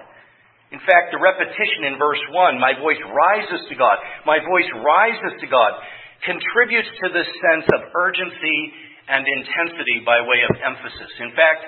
In 0.75 0.83
fact, 0.83 1.15
the 1.15 1.23
repetition 1.23 1.87
in 1.87 1.95
verse 1.97 2.21
1, 2.35 2.59
my 2.59 2.75
voice 2.77 3.01
rises 3.15 3.63
to 3.71 3.75
God, 3.79 3.97
my 4.27 4.43
voice 4.43 4.71
rises 4.83 5.39
to 5.41 5.47
God, 5.47 5.73
contributes 6.27 6.91
to 7.05 7.07
this 7.15 7.29
sense 7.39 7.67
of 7.71 7.95
urgency 7.95 8.59
and 9.07 9.23
intensity 9.23 10.03
by 10.03 10.19
way 10.27 10.43
of 10.43 10.59
emphasis. 10.59 11.13
In 11.23 11.31
fact, 11.39 11.63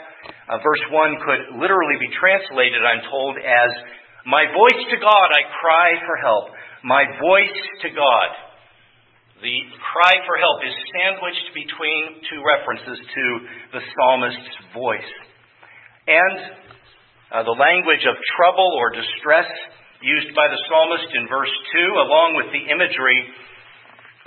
uh, 0.51 0.59
verse 0.59 0.85
1 0.91 1.23
could 1.23 1.43
literally 1.63 1.95
be 2.03 2.11
translated, 2.19 2.83
I'm 2.83 3.07
told, 3.07 3.39
as, 3.39 3.71
My 4.27 4.51
voice 4.51 4.83
to 4.91 4.99
God, 4.99 5.29
I 5.31 5.47
cry 5.63 5.89
for 6.03 6.17
help. 6.19 6.51
My 6.83 7.07
voice 7.23 7.59
to 7.87 7.89
God. 7.95 8.29
The 9.39 9.59
cry 9.79 10.19
for 10.27 10.35
help 10.35 10.59
is 10.67 10.75
sandwiched 10.91 11.55
between 11.55 12.03
two 12.27 12.43
references 12.43 12.99
to 12.99 13.25
the 13.71 13.83
psalmist's 13.95 14.57
voice. 14.75 15.13
And 16.11 16.39
uh, 17.31 17.47
the 17.47 17.55
language 17.55 18.03
of 18.03 18.19
trouble 18.35 18.75
or 18.75 18.91
distress 18.91 19.47
used 20.03 20.35
by 20.35 20.51
the 20.51 20.59
psalmist 20.67 21.15
in 21.15 21.31
verse 21.31 21.55
2, 21.71 22.03
along 22.03 22.35
with 22.35 22.51
the 22.51 22.67
imagery 22.67 23.21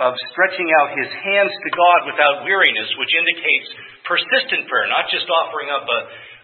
of 0.00 0.16
stretching 0.32 0.72
out 0.80 0.96
his 0.96 1.12
hands 1.12 1.52
to 1.52 1.70
God 1.76 2.00
without 2.08 2.48
weariness, 2.48 2.88
which 2.96 3.12
indicates 3.12 3.68
persistent 4.08 4.64
prayer, 4.64 4.88
not 4.88 5.12
just 5.12 5.28
offering 5.28 5.68
up 5.68 5.84
a, 5.84 6.00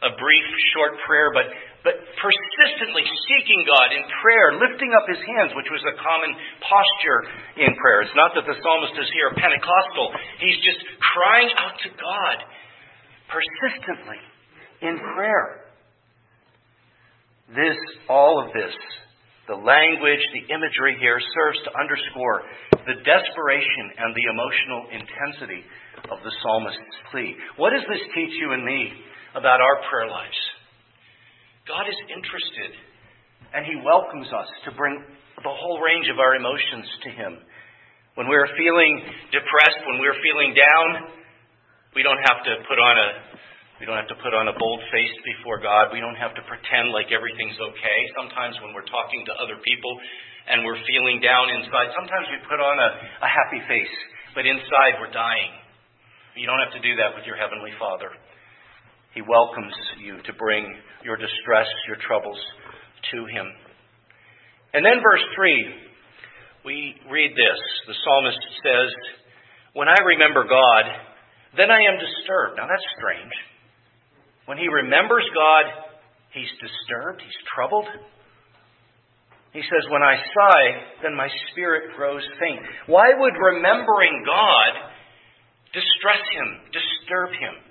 a 0.07 0.17
brief, 0.21 0.47
short 0.77 0.93
prayer, 1.09 1.33
but 1.33 1.49
but 1.89 2.05
persistently 2.21 3.01
seeking 3.01 3.65
God 3.65 3.89
in 3.97 4.05
prayer, 4.21 4.61
lifting 4.61 4.93
up 4.93 5.09
his 5.09 5.25
hands, 5.25 5.57
which 5.57 5.73
was 5.73 5.81
a 5.89 5.97
common 5.97 6.37
posture 6.61 7.21
in 7.65 7.73
prayer. 7.81 8.05
It's 8.05 8.13
not 8.13 8.37
that 8.37 8.45
the 8.45 8.61
psalmist 8.61 8.93
is 8.93 9.09
here 9.17 9.33
Pentecostal. 9.33 10.13
He's 10.37 10.61
just 10.61 10.85
crying 11.01 11.49
out 11.57 11.81
to 11.81 11.89
God 11.97 12.37
persistently 13.33 14.21
in 14.85 15.01
prayer. 15.17 15.73
This, 17.57 17.81
all 18.13 18.45
of 18.45 18.53
this, 18.53 18.77
the 19.49 19.57
language, 19.57 20.21
the 20.37 20.45
imagery 20.53 21.01
here 21.01 21.17
serves 21.17 21.61
to 21.65 21.71
underscore 21.73 22.45
the 22.85 23.01
desperation 23.01 23.97
and 23.97 24.13
the 24.13 24.29
emotional 24.29 24.93
intensity 24.93 25.65
of 26.13 26.21
the 26.21 26.33
psalmist's 26.45 27.01
plea. 27.09 27.33
What 27.57 27.73
does 27.73 27.89
this 27.89 28.05
teach 28.13 28.37
you 28.37 28.53
and 28.53 28.61
me 28.61 28.93
about 29.33 29.65
our 29.65 29.81
prayer 29.89 30.13
lives? 30.13 30.37
God 31.69 31.85
is 31.85 32.01
interested, 32.09 32.73
and 33.53 33.69
He 33.69 33.77
welcomes 33.85 34.33
us 34.33 34.49
to 34.65 34.73
bring 34.73 35.05
the 35.37 35.53
whole 35.53 35.85
range 35.85 36.09
of 36.09 36.17
our 36.17 36.33
emotions 36.33 36.89
to 37.05 37.11
Him. 37.13 37.33
When 38.17 38.25
we're 38.25 38.49
feeling 38.57 39.05
depressed, 39.29 39.85
when 39.85 40.01
we're 40.01 40.17
feeling 40.25 40.57
down, 40.57 41.13
we 41.93 42.01
don't 42.01 42.25
have 42.25 42.41
to 42.41 42.53
put 42.65 42.81
on 42.81 42.97
a 42.97 43.09
we 43.79 43.87
don't 43.87 44.01
have 44.01 44.11
to 44.11 44.19
put 44.19 44.35
on 44.35 44.51
a 44.51 44.57
bold 44.59 44.83
face 44.91 45.15
before 45.23 45.63
God. 45.63 45.95
We 45.95 46.03
don't 46.03 46.19
have 46.19 46.35
to 46.35 46.43
pretend 46.51 46.91
like 46.91 47.15
everything's 47.15 47.55
okay. 47.55 47.99
Sometimes 48.19 48.59
when 48.59 48.75
we're 48.75 48.89
talking 48.91 49.23
to 49.31 49.33
other 49.39 49.55
people 49.63 49.95
and 50.51 50.67
we're 50.67 50.83
feeling 50.83 51.23
down 51.23 51.47
inside, 51.47 51.95
sometimes 51.95 52.27
we 52.27 52.43
put 52.51 52.59
on 52.59 52.75
a, 52.75 52.91
a 53.23 53.31
happy 53.31 53.63
face, 53.71 53.95
but 54.35 54.51
inside 54.51 54.99
we're 54.99 55.15
dying. 55.15 55.55
You 56.35 56.51
don't 56.51 56.59
have 56.59 56.75
to 56.75 56.83
do 56.83 56.99
that 56.99 57.15
with 57.15 57.23
your 57.23 57.39
Heavenly 57.39 57.71
Father. 57.79 58.11
He 59.15 59.23
welcomes 59.23 59.75
you 60.03 60.19
to 60.27 60.33
bring 60.35 60.67
your 61.05 61.17
distress, 61.17 61.67
your 61.87 61.97
troubles 62.07 62.39
to 63.13 63.27
Him. 63.27 63.47
And 64.75 64.85
then, 64.85 65.01
verse 65.03 65.25
3, 65.37 65.89
we 66.65 66.95
read 67.11 67.33
this. 67.33 67.61
The 67.87 67.95
psalmist 68.05 68.43
says, 68.63 68.91
When 69.73 69.89
I 69.89 69.97
remember 70.05 70.45
God, 70.45 70.85
then 71.57 71.71
I 71.71 71.81
am 71.89 71.97
disturbed. 71.97 72.59
Now, 72.59 72.67
that's 72.69 72.85
strange. 72.99 73.33
When 74.45 74.59
he 74.59 74.69
remembers 74.69 75.25
God, 75.35 75.65
he's 76.33 76.53
disturbed, 76.61 77.21
he's 77.21 77.41
troubled. 77.55 77.89
He 79.53 79.61
says, 79.61 79.89
When 79.91 80.03
I 80.03 80.17
sigh, 80.17 80.69
then 81.03 81.17
my 81.17 81.29
spirit 81.53 81.97
grows 81.97 82.25
faint. 82.41 82.61
Why 82.87 83.13
would 83.17 83.35
remembering 83.37 84.25
God 84.25 84.93
distress 85.73 86.25
him, 86.33 86.49
disturb 86.73 87.31
him? 87.33 87.68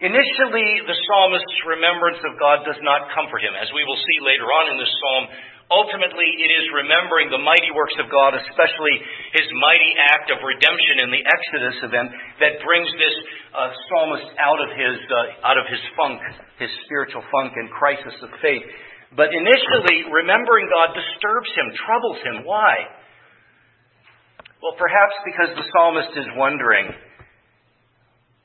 Initially, 0.00 0.80
the 0.88 0.96
psalmist's 0.96 1.60
remembrance 1.68 2.24
of 2.24 2.40
God 2.40 2.64
does 2.64 2.80
not 2.80 3.12
comfort 3.12 3.44
him. 3.44 3.52
As 3.52 3.68
we 3.76 3.84
will 3.84 4.00
see 4.00 4.18
later 4.24 4.48
on 4.48 4.72
in 4.72 4.80
this 4.80 4.88
psalm, 4.96 5.24
ultimately 5.68 6.24
it 6.40 6.48
is 6.48 6.64
remembering 6.72 7.28
the 7.28 7.44
mighty 7.44 7.68
works 7.76 7.92
of 8.00 8.08
God, 8.08 8.32
especially 8.32 8.96
his 9.36 9.44
mighty 9.60 9.92
act 10.08 10.32
of 10.32 10.40
redemption 10.40 11.04
in 11.04 11.12
the 11.12 11.20
Exodus 11.20 11.76
event, 11.84 12.16
that 12.40 12.64
brings 12.64 12.88
this 12.96 13.16
uh, 13.52 13.76
psalmist 13.92 14.28
out 14.40 14.56
of 14.64 14.72
his 14.72 14.96
uh, 15.04 15.44
out 15.44 15.60
of 15.60 15.68
his 15.68 15.84
funk, 15.92 16.16
his 16.56 16.72
spiritual 16.88 17.20
funk 17.28 17.52
and 17.60 17.68
crisis 17.68 18.16
of 18.24 18.32
faith. 18.40 18.64
But 19.12 19.36
initially, 19.36 20.08
remembering 20.08 20.72
God 20.72 20.96
disturbs 20.96 21.52
him, 21.52 21.76
troubles 21.76 22.20
him. 22.24 22.36
Why? 22.48 22.88
Well, 24.64 24.80
perhaps 24.80 25.12
because 25.28 25.52
the 25.60 25.66
psalmist 25.76 26.16
is 26.16 26.28
wondering 26.40 26.88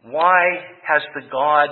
why 0.05 0.41
has 0.85 1.01
the 1.17 1.25
God, 1.33 1.69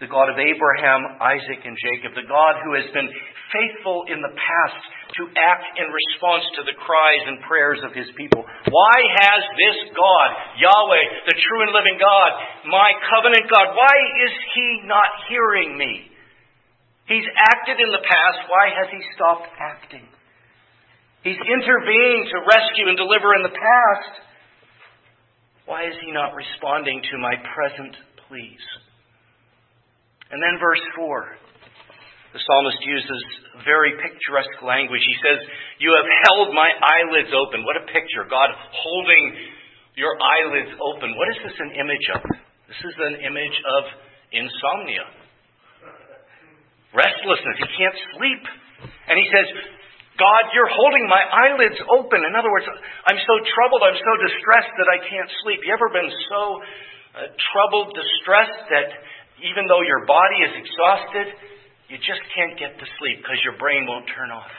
the 0.00 0.08
God 0.08 0.32
of 0.32 0.40
Abraham, 0.40 1.20
Isaac, 1.20 1.60
and 1.64 1.76
Jacob, 1.76 2.16
the 2.16 2.28
God 2.28 2.56
who 2.64 2.72
has 2.80 2.88
been 2.96 3.12
faithful 3.52 4.08
in 4.08 4.20
the 4.24 4.32
past 4.32 4.80
to 5.20 5.24
act 5.36 5.76
in 5.80 5.88
response 5.88 6.44
to 6.56 6.62
the 6.68 6.76
cries 6.76 7.24
and 7.28 7.40
prayers 7.48 7.80
of 7.84 7.92
his 7.96 8.08
people, 8.16 8.44
why 8.44 8.96
has 9.20 9.40
this 9.56 9.78
God, 9.96 10.28
Yahweh, 10.60 11.04
the 11.28 11.36
true 11.36 11.60
and 11.64 11.72
living 11.72 11.96
God, 11.96 12.30
my 12.68 12.92
covenant 13.08 13.48
God, 13.48 13.72
why 13.76 13.96
is 14.24 14.32
he 14.56 14.68
not 14.84 15.08
hearing 15.28 15.76
me? 15.76 16.08
He's 17.08 17.24
acted 17.52 17.80
in 17.80 17.88
the 17.88 18.04
past. 18.04 18.44
Why 18.52 18.68
has 18.68 18.92
he 18.92 19.00
stopped 19.16 19.48
acting? 19.56 20.04
He's 21.24 21.40
intervened 21.40 22.28
to 22.32 22.44
rescue 22.44 22.92
and 22.92 23.00
deliver 23.00 23.32
in 23.32 23.42
the 23.48 23.56
past. 23.56 24.12
Why 25.68 25.84
is 25.84 25.92
he 26.00 26.08
not 26.16 26.32
responding 26.32 27.04
to 27.12 27.20
my 27.20 27.36
present 27.52 27.92
pleas? 28.24 28.64
And 30.32 30.40
then 30.40 30.56
verse 30.56 30.80
4. 30.96 31.28
The 32.32 32.40
psalmist 32.40 32.80
uses 32.88 33.20
very 33.68 33.92
picturesque 34.00 34.64
language. 34.64 35.04
He 35.04 35.18
says, 35.20 35.44
You 35.76 35.92
have 35.92 36.08
held 36.24 36.56
my 36.56 36.72
eyelids 36.72 37.36
open. 37.36 37.68
What 37.68 37.76
a 37.76 37.84
picture. 37.84 38.24
God 38.32 38.48
holding 38.72 39.24
your 39.92 40.16
eyelids 40.16 40.72
open. 40.80 41.12
What 41.20 41.28
is 41.36 41.38
this 41.44 41.56
an 41.60 41.76
image 41.76 42.06
of? 42.16 42.24
This 42.68 42.82
is 42.88 42.96
an 43.04 43.20
image 43.28 43.58
of 43.60 43.82
insomnia, 44.32 45.04
restlessness. 46.96 47.56
He 47.60 47.68
can't 47.76 47.98
sleep. 48.16 48.44
And 49.08 49.16
he 49.20 49.26
says, 49.32 49.48
God, 50.18 50.50
you're 50.50 50.68
holding 50.68 51.06
my 51.06 51.22
eyelids 51.22 51.78
open. 51.94 52.26
In 52.26 52.34
other 52.34 52.50
words, 52.50 52.66
I'm 53.06 53.20
so 53.22 53.34
troubled, 53.54 53.86
I'm 53.86 53.96
so 53.96 54.14
distressed 54.18 54.74
that 54.82 54.90
I 54.90 54.98
can't 55.06 55.30
sleep. 55.46 55.62
You 55.62 55.70
ever 55.70 55.88
been 55.94 56.10
so 56.26 56.42
uh, 57.14 57.30
troubled, 57.54 57.94
distressed 57.94 58.66
that 58.74 58.88
even 59.46 59.70
though 59.70 59.86
your 59.86 60.02
body 60.10 60.42
is 60.42 60.52
exhausted, 60.58 61.26
you 61.86 61.96
just 62.02 62.20
can't 62.34 62.58
get 62.58 62.74
to 62.76 62.86
sleep 62.98 63.22
because 63.22 63.38
your 63.46 63.54
brain 63.62 63.86
won't 63.86 64.10
turn 64.10 64.34
off? 64.34 64.50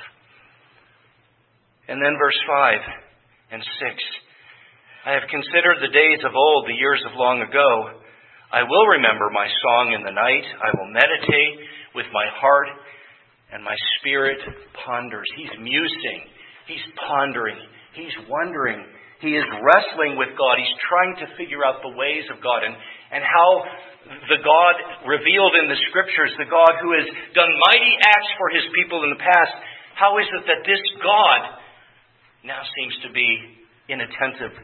And 1.91 1.99
then 1.99 2.15
verse 2.15 2.39
5 2.47 3.59
and 3.59 3.61
6. 3.61 5.11
I 5.11 5.19
have 5.19 5.27
considered 5.27 5.83
the 5.83 5.91
days 5.91 6.23
of 6.23 6.31
old, 6.35 6.71
the 6.71 6.79
years 6.79 7.03
of 7.03 7.19
long 7.19 7.43
ago. 7.43 7.99
I 8.51 8.63
will 8.63 8.87
remember 8.95 9.27
my 9.29 9.45
song 9.45 9.91
in 9.91 10.07
the 10.07 10.15
night. 10.15 10.47
I 10.63 10.71
will 10.79 10.87
meditate 10.87 11.67
with 11.95 12.07
my 12.15 12.25
heart 12.39 12.71
and 13.51 13.63
my 13.63 13.75
spirit 13.99 14.39
ponders. 14.85 15.27
He's 15.35 15.53
musing. 15.59 16.21
He's 16.67 16.85
pondering. 17.07 17.57
He's 17.93 18.13
wondering. 18.29 18.85
He 19.19 19.35
is 19.35 19.45
wrestling 19.59 20.15
with 20.15 20.31
God. 20.37 20.55
He's 20.61 20.77
trying 20.87 21.15
to 21.25 21.27
figure 21.35 21.65
out 21.65 21.81
the 21.83 21.91
ways 21.91 22.23
of 22.31 22.39
God 22.39 22.63
and, 22.63 22.75
and 23.11 23.23
how 23.25 23.49
the 24.31 24.39
God 24.39 24.75
revealed 25.09 25.53
in 25.59 25.67
the 25.67 25.79
scriptures, 25.91 26.31
the 26.39 26.47
God 26.47 26.79
who 26.79 26.95
has 26.95 27.07
done 27.35 27.51
mighty 27.67 27.93
acts 28.05 28.31
for 28.39 28.47
his 28.53 28.65
people 28.71 29.03
in 29.03 29.11
the 29.11 29.21
past, 29.21 29.53
how 29.99 30.15
is 30.21 30.29
it 30.31 30.43
that 30.47 30.63
this 30.63 30.79
God 31.03 31.41
now 32.47 32.63
seems 32.79 32.95
to 33.03 33.09
be 33.11 33.27
inattentive? 33.91 34.55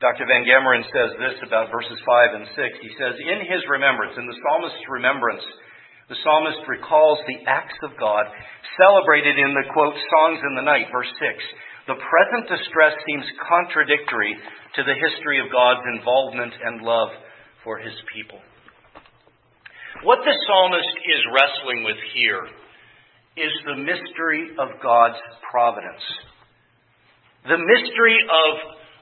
Dr. 0.00 0.24
Van 0.30 0.46
Gemeren 0.46 0.86
says 0.94 1.10
this 1.18 1.36
about 1.42 1.74
verses 1.74 1.98
5 2.06 2.38
and 2.38 2.46
6. 2.54 2.86
He 2.86 2.92
says, 2.96 3.18
In 3.18 3.44
his 3.50 3.66
remembrance, 3.66 4.14
in 4.14 4.30
the 4.30 4.38
psalmist's 4.46 4.86
remembrance, 4.86 5.42
the 6.08 6.16
psalmist 6.24 6.64
recalls 6.64 7.20
the 7.28 7.44
acts 7.44 7.76
of 7.84 7.92
God 8.00 8.24
celebrated 8.80 9.36
in 9.36 9.52
the 9.52 9.68
quote, 9.72 9.92
songs 9.92 10.40
in 10.40 10.56
the 10.56 10.64
night, 10.64 10.88
verse 10.88 11.12
6. 11.20 11.36
The 11.84 12.00
present 12.00 12.48
distress 12.48 12.96
seems 13.04 13.24
contradictory 13.44 14.32
to 14.76 14.82
the 14.84 14.96
history 14.96 15.40
of 15.40 15.52
God's 15.52 15.84
involvement 15.92 16.52
and 16.64 16.80
love 16.80 17.12
for 17.64 17.76
his 17.76 17.92
people. 18.12 18.40
What 20.04 20.24
the 20.24 20.36
psalmist 20.46 20.94
is 21.04 21.32
wrestling 21.32 21.84
with 21.84 22.00
here 22.16 22.44
is 23.36 23.52
the 23.68 23.76
mystery 23.76 24.56
of 24.56 24.80
God's 24.80 25.20
providence. 25.50 26.04
The 27.44 27.60
mystery 27.60 28.16
of 28.24 28.52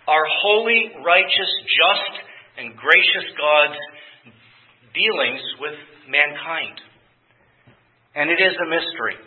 our 0.09 0.27
holy, 0.43 0.91
righteous, 1.05 1.53
just, 1.71 2.15
and 2.59 2.75
gracious 2.75 3.29
God's 3.39 3.79
dealings 4.95 5.43
with 5.61 5.77
mankind. 6.09 6.81
And 8.17 8.33
it 8.33 8.41
is 8.41 8.57
a 8.57 8.73
mystery. 8.73 9.21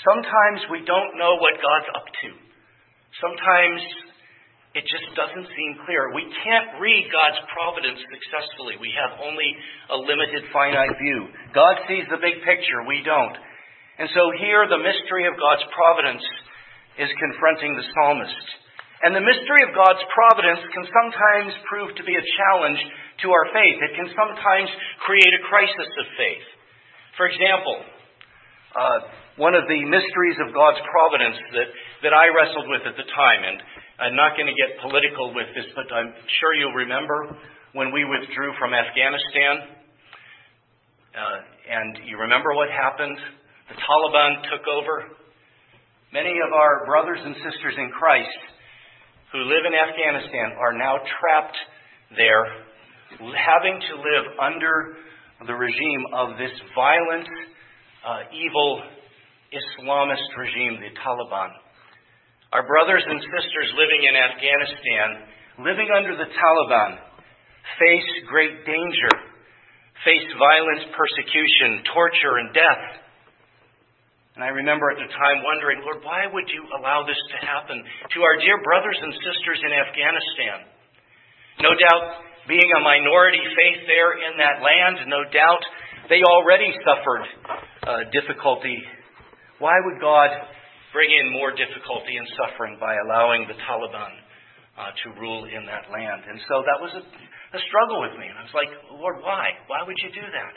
Sometimes 0.00 0.64
we 0.72 0.80
don't 0.88 1.20
know 1.20 1.36
what 1.38 1.60
God's 1.60 1.90
up 1.92 2.08
to. 2.08 2.28
Sometimes 3.20 3.78
it 4.74 4.82
just 4.90 5.06
doesn't 5.14 5.46
seem 5.54 5.78
clear. 5.86 6.10
We 6.10 6.26
can't 6.42 6.82
read 6.82 7.06
God's 7.14 7.38
providence 7.54 8.00
successfully. 8.10 8.74
We 8.82 8.90
have 8.98 9.22
only 9.22 9.54
a 9.92 9.96
limited, 10.02 10.50
finite 10.50 10.98
view. 10.98 11.30
God 11.54 11.78
sees 11.86 12.08
the 12.10 12.18
big 12.18 12.42
picture, 12.42 12.82
we 12.82 13.06
don't. 13.06 13.38
And 14.02 14.10
so 14.10 14.34
here, 14.42 14.66
the 14.66 14.82
mystery 14.82 15.30
of 15.30 15.38
God's 15.38 15.62
providence 15.70 16.26
is 16.98 17.12
confronting 17.22 17.78
the 17.78 17.86
psalmist. 17.94 18.46
And 19.06 19.14
the 19.14 19.22
mystery 19.22 19.62
of 19.68 19.78
God's 19.78 20.02
providence 20.10 20.64
can 20.74 20.86
sometimes 20.90 21.54
prove 21.70 21.94
to 21.94 22.08
be 22.08 22.18
a 22.18 22.30
challenge 22.40 22.80
to 23.22 23.30
our 23.30 23.46
faith. 23.54 23.78
It 23.78 23.94
can 23.94 24.10
sometimes 24.16 24.70
create 25.06 25.34
a 25.38 25.46
crisis 25.46 25.90
of 26.02 26.06
faith. 26.18 26.46
For 27.14 27.30
example, 27.30 27.93
uh, 28.74 28.98
one 29.38 29.54
of 29.54 29.66
the 29.66 29.80
mysteries 29.86 30.38
of 30.42 30.54
God's 30.54 30.78
providence 30.86 31.38
that, 31.54 31.68
that 32.06 32.12
I 32.14 32.30
wrestled 32.30 32.66
with 32.70 32.82
at 32.86 32.94
the 32.98 33.06
time. 33.14 33.42
And 33.42 33.58
I'm 33.98 34.16
not 34.18 34.34
going 34.34 34.50
to 34.50 34.58
get 34.58 34.78
political 34.82 35.34
with 35.34 35.50
this, 35.54 35.66
but 35.74 35.90
I'm 35.94 36.10
sure 36.42 36.54
you'll 36.54 36.74
remember 36.74 37.38
when 37.74 37.90
we 37.90 38.06
withdrew 38.06 38.54
from 38.58 38.74
Afghanistan. 38.74 39.54
Uh, 41.14 41.38
and 41.70 42.06
you 42.06 42.18
remember 42.18 42.54
what 42.54 42.70
happened? 42.70 43.18
The 43.70 43.78
Taliban 43.78 44.42
took 44.50 44.66
over. 44.66 45.14
Many 46.12 46.38
of 46.42 46.50
our 46.54 46.86
brothers 46.86 47.18
and 47.22 47.34
sisters 47.42 47.74
in 47.78 47.90
Christ 47.90 48.38
who 49.34 49.42
live 49.50 49.66
in 49.66 49.74
Afghanistan 49.74 50.54
are 50.62 50.74
now 50.74 51.02
trapped 51.18 51.58
there, 52.14 52.46
having 53.34 53.82
to 53.82 53.94
live 53.98 54.26
under 54.38 54.94
the 55.46 55.54
regime 55.54 56.04
of 56.14 56.38
this 56.38 56.54
violent, 56.74 57.26
uh, 58.04 58.28
evil 58.30 58.84
Islamist 59.48 60.28
regime, 60.36 60.78
the 60.84 60.92
Taliban. 61.00 61.50
Our 62.52 62.62
brothers 62.68 63.02
and 63.02 63.18
sisters 63.18 63.68
living 63.74 64.02
in 64.06 64.14
Afghanistan, 64.14 65.08
living 65.64 65.88
under 65.90 66.14
the 66.14 66.28
Taliban, 66.28 67.00
face 67.80 68.10
great 68.28 68.62
danger, 68.68 69.12
face 70.04 70.28
violence, 70.36 70.84
persecution, 70.94 71.82
torture, 71.90 72.36
and 72.44 72.52
death. 72.52 72.84
And 74.36 74.42
I 74.42 74.50
remember 74.50 74.90
at 74.90 74.98
the 74.98 75.10
time 75.14 75.46
wondering, 75.46 75.80
Lord, 75.82 76.02
why 76.02 76.26
would 76.26 76.48
you 76.50 76.62
allow 76.78 77.06
this 77.06 77.18
to 77.18 77.38
happen 77.46 77.78
to 77.78 78.18
our 78.22 78.36
dear 78.42 78.58
brothers 78.60 78.98
and 78.98 79.14
sisters 79.22 79.58
in 79.62 79.70
Afghanistan? 79.70 80.58
No 81.62 81.70
doubt, 81.78 82.34
being 82.50 82.66
a 82.76 82.82
minority 82.82 83.40
faith 83.54 83.86
there 83.86 84.18
in 84.18 84.34
that 84.36 84.60
land, 84.60 85.06
no 85.06 85.22
doubt 85.30 85.62
they 86.08 86.20
already 86.20 86.68
suffered 86.84 87.24
uh, 87.86 88.10
difficulty. 88.12 88.76
Why 89.58 89.72
would 89.88 90.00
God 90.00 90.30
bring 90.92 91.08
in 91.08 91.32
more 91.32 91.50
difficulty 91.50 92.16
and 92.20 92.26
suffering 92.36 92.76
by 92.76 92.94
allowing 93.08 93.48
the 93.48 93.56
Taliban 93.64 94.12
uh, 94.76 94.92
to 94.92 95.06
rule 95.20 95.48
in 95.48 95.64
that 95.64 95.88
land? 95.88 96.28
And 96.28 96.38
so 96.48 96.60
that 96.60 96.78
was 96.80 96.92
a, 96.92 97.02
a 97.56 97.60
struggle 97.70 98.04
with 98.04 98.20
me. 98.20 98.28
And 98.28 98.36
I 98.36 98.44
was 98.44 98.56
like, 98.56 98.70
Lord, 99.00 99.24
why? 99.24 99.56
Why 99.66 99.80
would 99.80 99.96
you 100.04 100.10
do 100.12 100.26
that? 100.28 100.54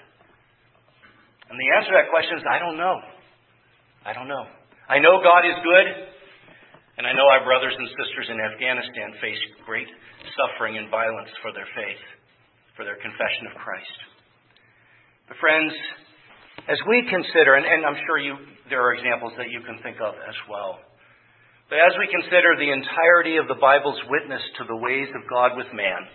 And 1.47 1.55
the 1.55 1.69
answer 1.79 1.95
to 1.95 1.97
that 2.03 2.11
question 2.11 2.35
is, 2.37 2.43
I 2.43 2.59
don't 2.59 2.75
know. 2.75 2.99
I 4.03 4.11
don't 4.11 4.27
know. 4.27 4.45
I 4.87 4.99
know 4.99 5.19
God 5.23 5.43
is 5.47 5.55
good, 5.63 5.87
and 6.99 7.03
I 7.07 7.11
know 7.11 7.27
our 7.27 7.43
brothers 7.43 7.75
and 7.75 7.87
sisters 7.95 8.27
in 8.31 8.39
Afghanistan 8.39 9.15
face 9.19 9.39
great 9.63 9.87
suffering 10.35 10.75
and 10.79 10.91
violence 10.91 11.31
for 11.43 11.51
their 11.51 11.67
faith, 11.75 12.03
for 12.75 12.83
their 12.83 12.99
confession 12.99 13.51
of 13.51 13.55
Christ. 13.59 14.06
Friends, 15.35 15.75
as 16.71 16.79
we 16.87 17.03
consider, 17.03 17.59
and, 17.59 17.67
and 17.67 17.83
I'm 17.83 17.99
sure 18.07 18.15
you, 18.15 18.39
there 18.71 18.79
are 18.79 18.95
examples 18.95 19.35
that 19.35 19.51
you 19.51 19.59
can 19.59 19.75
think 19.83 19.99
of 19.99 20.15
as 20.15 20.39
well, 20.47 20.79
but 21.67 21.83
as 21.83 21.91
we 21.99 22.07
consider 22.07 22.55
the 22.55 22.71
entirety 22.71 23.35
of 23.35 23.51
the 23.51 23.59
Bible's 23.59 23.99
witness 24.07 24.39
to 24.55 24.63
the 24.63 24.79
ways 24.79 25.11
of 25.11 25.27
God 25.27 25.59
with 25.59 25.67
man, 25.75 26.07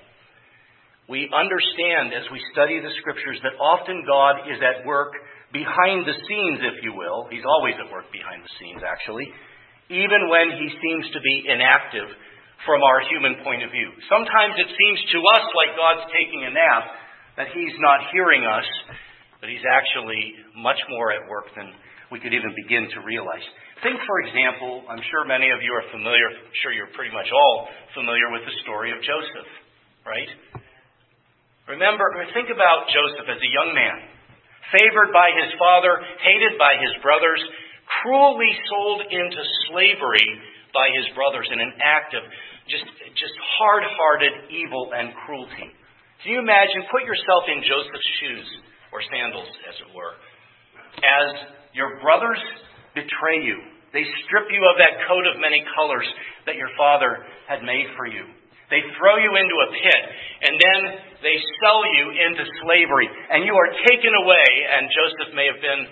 we 1.13 1.29
understand 1.29 2.17
as 2.17 2.25
we 2.33 2.41
study 2.57 2.81
the 2.81 2.97
Scriptures 3.05 3.37
that 3.45 3.53
often 3.61 4.01
God 4.09 4.49
is 4.49 4.65
at 4.65 4.89
work 4.89 5.13
behind 5.53 6.09
the 6.09 6.17
scenes, 6.17 6.65
if 6.65 6.81
you 6.81 6.97
will. 6.97 7.29
He's 7.29 7.45
always 7.45 7.77
at 7.77 7.93
work 7.93 8.09
behind 8.09 8.41
the 8.41 8.53
scenes, 8.57 8.81
actually, 8.81 9.29
even 9.93 10.33
when 10.33 10.57
he 10.57 10.73
seems 10.73 11.05
to 11.13 11.21
be 11.21 11.53
inactive 11.53 12.09
from 12.65 12.81
our 12.81 13.05
human 13.13 13.45
point 13.45 13.61
of 13.61 13.69
view. 13.69 13.93
Sometimes 14.09 14.57
it 14.57 14.73
seems 14.73 15.01
to 15.13 15.19
us 15.37 15.45
like 15.53 15.77
God's 15.77 16.09
taking 16.17 16.49
a 16.49 16.53
nap, 16.57 17.02
that 17.37 17.49
he's 17.55 17.77
not 17.81 18.13
hearing 18.13 18.45
us, 18.45 18.69
but 19.41 19.49
he's 19.49 19.65
actually 19.65 20.37
much 20.57 20.79
more 20.93 21.13
at 21.13 21.25
work 21.29 21.49
than 21.57 21.73
we 22.13 22.21
could 22.21 22.37
even 22.37 22.53
begin 22.53 22.89
to 22.93 23.01
realize. 23.03 23.43
Think, 23.81 23.99
for 24.07 24.21
example, 24.23 24.85
I'm 24.87 25.03
sure 25.11 25.25
many 25.25 25.51
of 25.51 25.65
you 25.65 25.73
are 25.75 25.87
familiar, 25.91 26.29
I'm 26.29 26.55
sure 26.63 26.71
you're 26.71 26.93
pretty 26.95 27.11
much 27.11 27.27
all 27.33 27.67
familiar 27.97 28.31
with 28.31 28.45
the 28.47 28.55
story 28.63 28.93
of 28.93 29.01
Joseph, 29.03 29.51
right? 30.07 30.31
Remember, 31.67 32.05
think 32.37 32.53
about 32.53 32.93
Joseph 32.93 33.27
as 33.27 33.41
a 33.41 33.51
young 33.51 33.73
man, 33.75 33.97
favored 34.71 35.11
by 35.11 35.33
his 35.35 35.51
father, 35.57 35.99
hated 36.21 36.61
by 36.61 36.77
his 36.79 36.95
brothers, 37.01 37.41
cruelly 38.03 38.53
sold 38.69 39.01
into 39.09 39.43
slavery 39.73 40.29
by 40.77 40.93
his 40.93 41.09
brothers 41.17 41.49
in 41.51 41.61
an 41.61 41.73
act 41.81 42.15
of 42.15 42.23
just, 42.69 42.87
just 43.17 43.37
hard 43.59 43.85
hearted 43.99 44.53
evil 44.53 44.93
and 44.95 45.17
cruelty. 45.27 45.71
Can 46.23 46.33
you 46.33 46.41
imagine? 46.41 46.87
Put 46.91 47.03
yourself 47.03 47.45
in 47.51 47.63
Joseph's 47.67 48.11
shoes, 48.23 48.49
or 48.95 49.03
sandals, 49.11 49.51
as 49.67 49.77
it 49.83 49.91
were, 49.91 50.15
as 51.03 51.29
your 51.75 51.99
brothers 51.99 52.39
betray 52.95 53.43
you 53.43 53.73
they 53.93 54.09
strip 54.25 54.49
you 54.49 54.65
of 54.65 54.81
that 54.81 55.05
coat 55.05 55.29
of 55.29 55.37
many 55.37 55.61
colors 55.77 56.09
that 56.49 56.57
your 56.57 56.73
father 56.81 57.29
had 57.45 57.61
made 57.61 57.93
for 57.93 58.09
you. 58.09 58.25
They 58.73 58.81
throw 58.97 59.21
you 59.21 59.37
into 59.37 59.53
a 59.53 59.69
pit, 59.69 60.03
and 60.49 60.57
then 60.57 60.81
they 61.21 61.37
sell 61.61 61.85
you 61.85 62.09
into 62.09 62.41
slavery, 62.65 63.05
and 63.05 63.45
you 63.45 63.53
are 63.53 63.71
taken 63.85 64.13
away. 64.25 64.49
And 64.49 64.89
Joseph 64.89 65.37
may 65.37 65.45
have 65.45 65.61
been 65.61 65.85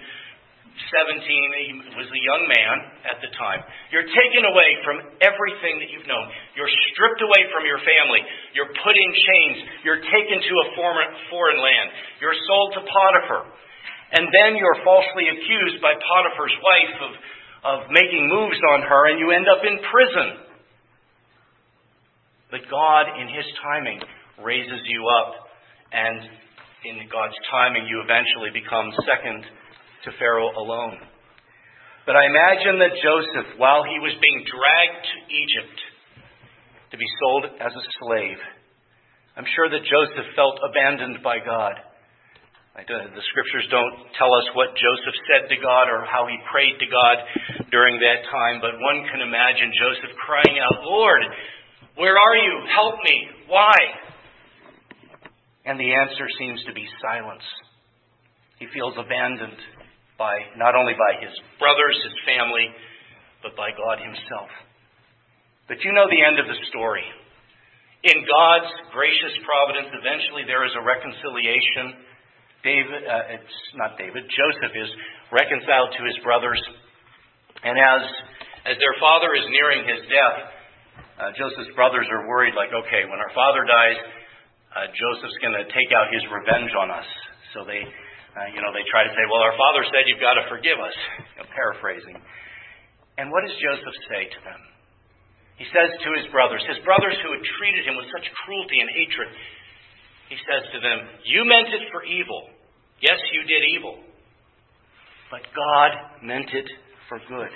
17, 0.79 1.23
he 1.67 1.75
was 1.99 2.09
a 2.09 2.23
young 2.23 2.45
man 2.49 2.75
at 3.11 3.19
the 3.21 3.31
time. 3.37 3.61
You're 3.93 4.09
taken 4.09 4.43
away 4.49 4.71
from 4.87 4.97
everything 5.21 5.83
that 5.83 5.91
you've 5.93 6.09
known. 6.09 6.27
You're 6.57 6.71
stripped 6.93 7.21
away 7.21 7.43
from 7.53 7.69
your 7.69 7.83
family. 7.83 8.23
You're 8.57 8.73
put 8.73 8.97
in 8.97 9.11
chains. 9.13 9.59
You're 9.85 10.03
taken 10.03 10.39
to 10.41 10.55
a 10.65 10.67
foreign 11.29 11.61
land. 11.61 11.89
You're 12.23 12.39
sold 12.49 12.79
to 12.79 12.83
Potiphar. 12.87 13.43
And 14.11 14.27
then 14.31 14.59
you're 14.59 14.81
falsely 14.83 15.31
accused 15.31 15.79
by 15.79 15.95
Potiphar's 15.95 16.57
wife 16.59 16.97
of 17.07 17.13
of 17.65 17.93
making 17.93 18.29
moves 18.29 18.57
on 18.73 18.81
her 18.83 19.11
and 19.11 19.21
you 19.21 19.33
end 19.33 19.45
up 19.49 19.61
in 19.65 19.77
prison. 19.93 20.29
But 22.51 22.65
God, 22.71 23.21
in 23.21 23.29
His 23.29 23.47
timing, 23.63 24.01
raises 24.43 24.83
you 24.89 25.07
up, 25.07 25.47
and 25.93 26.19
in 26.83 26.97
God's 27.13 27.37
timing, 27.53 27.87
you 27.87 28.03
eventually 28.03 28.51
become 28.51 28.91
second 29.07 29.45
to 30.05 30.11
Pharaoh 30.19 30.53
alone. 30.57 30.99
But 32.07 32.17
I 32.17 32.27
imagine 32.27 32.81
that 32.81 32.99
Joseph, 32.99 33.59
while 33.61 33.85
he 33.85 34.01
was 34.01 34.17
being 34.21 34.43
dragged 34.43 35.05
to 35.05 35.17
Egypt 35.31 35.79
to 36.93 36.97
be 36.99 37.07
sold 37.21 37.45
as 37.61 37.71
a 37.71 37.85
slave, 38.03 38.41
I'm 39.37 39.47
sure 39.55 39.71
that 39.71 39.87
Joseph 39.87 40.35
felt 40.35 40.59
abandoned 40.65 41.23
by 41.23 41.39
God. 41.39 41.79
The 42.81 43.27
scriptures 43.31 43.69
don't 43.69 44.09
tell 44.17 44.33
us 44.33 44.47
what 44.57 44.73
Joseph 44.73 45.19
said 45.29 45.53
to 45.53 45.59
God 45.61 45.93
or 45.93 46.09
how 46.09 46.25
he 46.25 46.41
prayed 46.49 46.81
to 46.81 46.89
God 46.89 47.17
during 47.71 48.01
that 48.01 48.25
time, 48.33 48.59
but 48.65 48.81
one 48.81 49.05
can 49.13 49.21
imagine 49.21 49.69
Joseph 49.77 50.17
crying 50.25 50.57
out, 50.59 50.81
Lord, 50.83 51.21
where 52.01 52.17
are 52.17 52.37
you? 52.41 52.55
Help 52.73 52.97
me. 53.05 53.17
Why? 53.53 53.77
And 55.69 55.79
the 55.79 55.93
answer 55.93 56.25
seems 56.41 56.65
to 56.65 56.73
be 56.73 56.89
silence. 57.05 57.45
He 58.59 58.67
feels 58.73 58.95
abandoned 58.97 59.61
by 60.21 60.37
not 60.61 60.77
only 60.77 60.93
by 60.93 61.17
his 61.25 61.33
brothers, 61.57 61.97
his 62.05 62.13
family, 62.29 62.69
but 63.41 63.57
by 63.57 63.73
God 63.73 63.97
himself. 64.05 64.53
But 65.65 65.81
you 65.81 65.97
know 65.97 66.05
the 66.13 66.21
end 66.21 66.37
of 66.37 66.45
the 66.45 66.61
story. 66.69 67.09
In 68.05 68.21
God's 68.29 68.69
gracious 68.93 69.33
providence, 69.49 69.89
eventually 69.97 70.45
there 70.45 70.69
is 70.69 70.77
a 70.77 70.85
reconciliation 70.85 72.05
David, 72.61 73.09
uh, 73.09 73.41
it's 73.41 73.57
not 73.73 73.97
David, 73.97 74.29
Joseph 74.29 74.77
is 74.77 74.91
reconciled 75.33 75.97
to 75.97 76.03
his 76.05 76.21
brothers. 76.21 76.61
And 77.65 77.81
as, 77.81 78.03
as 78.69 78.77
their 78.77 78.97
father 79.01 79.33
is 79.33 79.49
nearing 79.49 79.89
his 79.89 80.05
death, 80.13 80.39
uh, 81.17 81.33
Joseph's 81.41 81.73
brothers 81.73 82.05
are 82.13 82.29
worried, 82.29 82.53
like, 82.53 82.69
okay, 82.69 83.09
when 83.09 83.17
our 83.17 83.33
father 83.33 83.65
dies, 83.65 83.97
uh, 84.77 84.93
Joseph's 84.93 85.41
going 85.41 85.57
to 85.57 85.65
take 85.73 85.89
out 85.97 86.13
his 86.13 86.21
revenge 86.29 86.73
on 86.77 86.93
us. 86.93 87.09
So 87.57 87.65
they, 87.65 87.81
uh, 88.37 88.47
you 88.55 88.63
know, 88.63 88.71
they 88.71 88.87
try 88.87 89.03
to 89.03 89.13
say, 89.13 89.25
well, 89.27 89.43
our 89.43 89.57
father 89.59 89.83
said 89.91 90.07
you've 90.07 90.23
got 90.23 90.39
to 90.39 90.47
forgive 90.47 90.79
us. 90.79 90.95
Know, 91.41 91.49
paraphrasing. 91.51 92.21
And 93.17 93.33
what 93.33 93.43
does 93.49 93.57
Joseph 93.59 93.97
say 94.13 94.29
to 94.29 94.41
them? 94.45 94.61
He 95.61 95.69
says 95.73 95.93
to 95.93 96.11
his 96.17 96.29
brothers, 96.33 96.65
his 96.65 96.81
brothers 96.85 97.17
who 97.21 97.37
had 97.37 97.45
treated 97.61 97.85
him 97.85 97.97
with 98.01 98.09
such 98.13 98.25
cruelty 98.45 98.81
and 98.81 98.89
hatred, 98.93 99.29
he 100.33 100.37
says 100.47 100.65
to 100.73 100.79
them, 100.81 100.99
You 101.29 101.45
meant 101.45 101.69
it 101.69 101.85
for 101.93 102.01
evil. 102.05 102.49
Yes, 103.05 103.21
you 103.33 103.45
did 103.45 103.63
evil. 103.77 104.01
But 105.29 105.45
God 105.53 105.91
meant 106.25 106.49
it 106.49 106.69
for 107.09 107.21
good. 107.29 107.53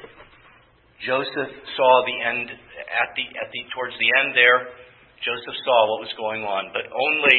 Joseph 1.04 1.52
saw 1.76 1.92
the 2.04 2.18
end 2.18 2.48
at 2.50 3.10
the, 3.16 3.24
at 3.40 3.48
the 3.52 3.62
towards 3.72 3.96
the 3.96 4.10
end 4.20 4.36
there. 4.36 4.68
Joseph 5.24 5.58
saw 5.64 5.78
what 5.92 6.04
was 6.04 6.14
going 6.20 6.44
on, 6.44 6.72
but 6.76 6.84
only 6.92 7.38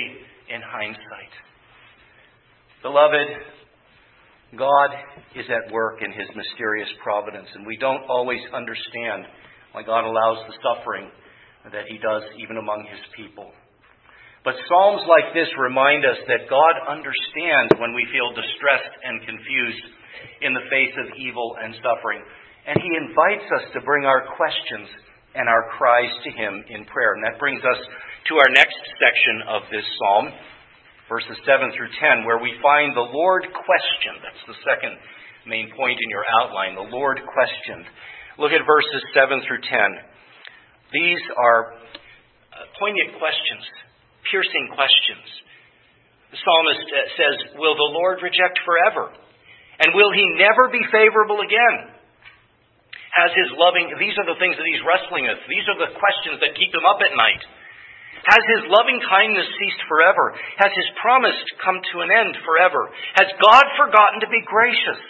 in 0.50 0.62
hindsight. 0.62 1.34
Beloved, 2.86 3.26
God 4.54 4.92
is 5.34 5.50
at 5.50 5.74
work 5.74 6.06
in 6.06 6.14
his 6.14 6.30
mysterious 6.38 6.86
providence, 7.02 7.50
and 7.58 7.66
we 7.66 7.82
don't 7.82 8.06
always 8.06 8.46
understand 8.54 9.26
why 9.74 9.82
God 9.82 10.06
allows 10.06 10.46
the 10.46 10.54
suffering 10.62 11.10
that 11.74 11.90
he 11.90 11.98
does 11.98 12.22
even 12.38 12.62
among 12.62 12.86
his 12.86 13.02
people. 13.18 13.50
But 14.46 14.62
Psalms 14.70 15.02
like 15.10 15.34
this 15.34 15.50
remind 15.58 16.06
us 16.06 16.22
that 16.30 16.46
God 16.46 16.78
understands 16.86 17.74
when 17.82 17.98
we 17.98 18.06
feel 18.14 18.38
distressed 18.38 18.94
and 19.02 19.34
confused 19.34 19.86
in 20.46 20.54
the 20.54 20.70
face 20.70 20.94
of 20.94 21.18
evil 21.18 21.58
and 21.58 21.74
suffering. 21.82 22.22
And 22.70 22.78
He 22.78 23.02
invites 23.02 23.50
us 23.50 23.66
to 23.74 23.82
bring 23.82 24.06
our 24.06 24.30
questions 24.38 24.94
and 25.34 25.50
our 25.50 25.74
cries 25.74 26.14
to 26.22 26.30
Him 26.38 26.62
in 26.70 26.86
prayer. 26.86 27.18
And 27.18 27.26
that 27.26 27.42
brings 27.42 27.66
us 27.66 27.82
to 28.30 28.34
our 28.38 28.52
next 28.54 28.78
section 29.02 29.42
of 29.50 29.66
this 29.74 29.90
psalm, 29.98 30.30
verses 31.10 31.38
7 31.46 31.72
through 31.76 31.92
10, 32.00 32.26
where 32.26 32.42
we 32.42 32.58
find 32.62 32.96
the 32.96 33.06
Lord 33.06 33.46
questioned. 33.52 34.20
That's 34.26 34.46
the 34.50 34.60
second 34.66 34.98
main 35.46 35.70
point 35.78 35.98
in 36.02 36.10
your 36.10 36.26
outline, 36.42 36.74
the 36.74 36.90
Lord 36.90 37.22
questioned. 37.22 37.86
Look 38.42 38.52
at 38.52 38.66
verses 38.66 39.02
7 39.14 39.42
through 39.46 39.64
10. 39.64 39.70
These 40.92 41.24
are 41.38 41.78
poignant 42.80 43.16
questions 43.22 43.64
piercing 44.30 44.74
questions. 44.74 45.28
The 46.34 46.40
psalmist 46.42 46.88
uh, 46.90 46.98
says, 47.16 47.36
Will 47.62 47.78
the 47.78 47.92
Lord 47.94 48.20
reject 48.26 48.58
forever? 48.66 49.14
And 49.80 49.94
will 49.94 50.12
he 50.12 50.26
never 50.40 50.72
be 50.72 50.82
favorable 50.90 51.44
again? 51.44 51.94
Has 53.16 53.32
his 53.32 53.48
loving, 53.56 53.88
these 53.96 54.16
are 54.20 54.28
the 54.28 54.40
things 54.40 54.60
that 54.60 54.68
he's 54.68 54.84
wrestling 54.84 55.24
with. 55.24 55.40
These 55.48 55.68
are 55.72 55.80
the 55.80 55.96
questions 55.96 56.44
that 56.44 56.60
keep 56.60 56.72
him 56.76 56.84
up 56.84 57.00
at 57.00 57.16
night. 57.16 57.40
Has 58.26 58.42
his 58.58 58.66
loving 58.74 58.98
kindness 59.06 59.46
ceased 59.62 59.84
forever? 59.86 60.34
Has 60.58 60.74
his 60.74 60.90
promise 60.98 61.38
come 61.62 61.78
to 61.94 62.02
an 62.02 62.10
end 62.10 62.34
forever? 62.42 62.90
Has 63.22 63.30
God 63.38 63.66
forgotten 63.78 64.26
to 64.26 64.30
be 64.34 64.42
gracious? 64.42 65.02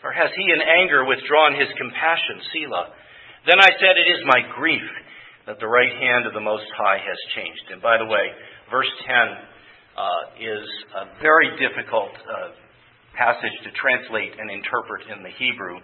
Or 0.00 0.10
has 0.10 0.32
he 0.34 0.48
in 0.48 0.64
anger 0.64 1.04
withdrawn 1.04 1.54
his 1.54 1.68
compassion? 1.76 2.40
Selah. 2.50 2.88
Then 3.46 3.60
I 3.60 3.70
said, 3.78 4.00
It 4.00 4.08
is 4.08 4.24
my 4.24 4.42
grief 4.56 4.88
that 5.46 5.60
the 5.60 5.68
right 5.68 5.92
hand 5.92 6.26
of 6.26 6.34
the 6.34 6.42
Most 6.42 6.66
High 6.72 6.98
has 6.98 7.20
changed. 7.34 7.70
And 7.70 7.82
by 7.82 7.98
the 7.98 8.06
way, 8.06 8.32
verse 8.70 8.90
10 9.04 9.12
uh, 9.92 10.22
is 10.40 10.64
a 10.96 11.04
very 11.20 11.50
difficult 11.58 12.14
uh, 12.16 12.56
passage 13.12 13.56
to 13.66 13.70
translate 13.76 14.32
and 14.38 14.48
interpret 14.50 15.04
in 15.10 15.22
the 15.22 15.34
Hebrew, 15.36 15.78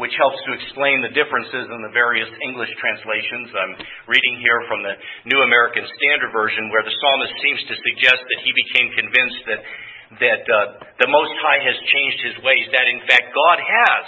which 0.00 0.16
helps 0.16 0.40
to 0.48 0.56
explain 0.56 1.04
the 1.04 1.12
differences 1.12 1.68
in 1.68 1.80
the 1.84 1.92
various 1.92 2.32
English 2.40 2.72
translations. 2.80 3.52
I'm 3.52 3.74
reading 4.08 4.40
here 4.40 4.64
from 4.64 4.80
the 4.80 4.96
New 5.28 5.44
American 5.44 5.84
Standard 5.84 6.32
Version, 6.32 6.72
where 6.72 6.80
the 6.80 6.96
psalmist 6.96 7.36
seems 7.44 7.60
to 7.68 7.74
suggest 7.76 8.24
that 8.24 8.40
he 8.40 8.50
became 8.56 8.88
convinced 8.96 9.42
that 9.52 9.62
that 10.18 10.42
uh, 10.42 10.58
the 10.98 11.06
Most 11.06 11.30
High 11.38 11.62
has 11.62 11.78
changed 11.86 12.18
his 12.26 12.36
ways, 12.42 12.66
that 12.74 12.82
in 12.90 12.98
fact 13.06 13.30
God 13.30 13.62
has 13.62 14.04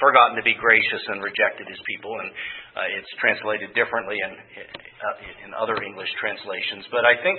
forgotten 0.00 0.40
to 0.40 0.44
be 0.46 0.56
gracious 0.56 1.04
and 1.12 1.20
rejected 1.20 1.68
his 1.68 1.76
people. 1.84 2.08
And 2.08 2.32
uh, 2.72 2.96
it's 2.96 3.12
translated 3.20 3.76
differently 3.76 4.16
in, 4.16 4.32
uh, 4.32 5.44
in 5.44 5.50
other 5.52 5.76
English 5.84 6.08
translations. 6.16 6.88
But 6.88 7.04
I 7.04 7.20
think 7.20 7.36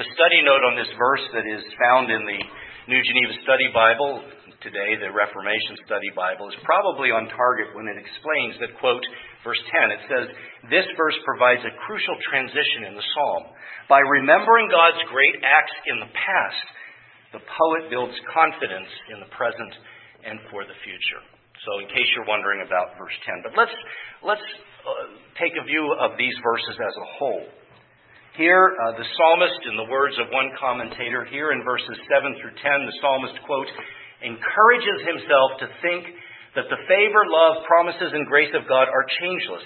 the 0.00 0.08
study 0.16 0.40
note 0.40 0.64
on 0.64 0.80
this 0.80 0.88
verse 0.96 1.26
that 1.36 1.44
is 1.44 1.60
found 1.76 2.08
in 2.08 2.24
the 2.24 2.40
New 2.88 3.02
Geneva 3.04 3.36
Study 3.44 3.68
Bible 3.68 4.24
today, 4.62 4.94
the 4.96 5.10
Reformation 5.10 5.74
Study 5.84 6.08
Bible, 6.14 6.46
is 6.46 6.58
probably 6.62 7.10
on 7.10 7.26
target 7.34 7.74
when 7.74 7.90
it 7.90 7.98
explains 7.98 8.54
that, 8.62 8.78
quote, 8.78 9.02
verse 9.42 9.58
10, 9.58 9.90
it 9.90 10.02
says, 10.06 10.26
This 10.70 10.86
verse 10.94 11.18
provides 11.26 11.62
a 11.66 11.74
crucial 11.82 12.14
transition 12.30 12.86
in 12.86 12.94
the 12.94 13.08
psalm. 13.14 13.50
By 13.90 14.00
remembering 14.00 14.70
God's 14.70 15.02
great 15.10 15.42
acts 15.42 15.74
in 15.90 15.98
the 15.98 16.10
past, 16.14 16.66
the 17.34 17.42
poet 17.42 17.90
builds 17.90 18.14
confidence 18.30 18.90
in 19.10 19.18
the 19.18 19.30
present 19.34 19.72
and 20.22 20.38
for 20.48 20.62
the 20.62 20.78
future. 20.86 21.22
So, 21.66 21.70
in 21.82 21.90
case 21.90 22.06
you're 22.14 22.30
wondering 22.30 22.62
about 22.62 22.98
verse 22.98 23.14
10, 23.26 23.46
but 23.46 23.54
let's 23.54 23.76
let's 24.22 24.48
uh, 24.82 25.14
take 25.38 25.54
a 25.54 25.62
view 25.66 25.94
of 25.98 26.18
these 26.18 26.34
verses 26.42 26.74
as 26.74 26.94
a 26.98 27.08
whole. 27.18 27.46
Here, 28.34 28.72
uh, 28.72 28.96
the 28.96 29.04
psalmist, 29.04 29.60
in 29.68 29.76
the 29.76 29.92
words 29.92 30.16
of 30.16 30.32
one 30.32 30.50
commentator, 30.56 31.28
here 31.28 31.52
in 31.52 31.60
verses 31.62 32.00
7 32.08 32.32
through 32.40 32.56
10, 32.56 32.88
the 32.88 32.96
psalmist, 33.04 33.36
quote, 33.44 33.68
encourages 34.22 34.98
himself 35.04 35.58
to 35.60 35.66
think 35.82 36.06
that 36.54 36.68
the 36.68 36.80
favor, 36.88 37.22
love, 37.26 37.64
promises, 37.64 38.12
and 38.12 38.28
grace 38.28 38.52
of 38.52 38.68
God 38.68 38.88
are 38.88 39.06
changeless. 39.20 39.64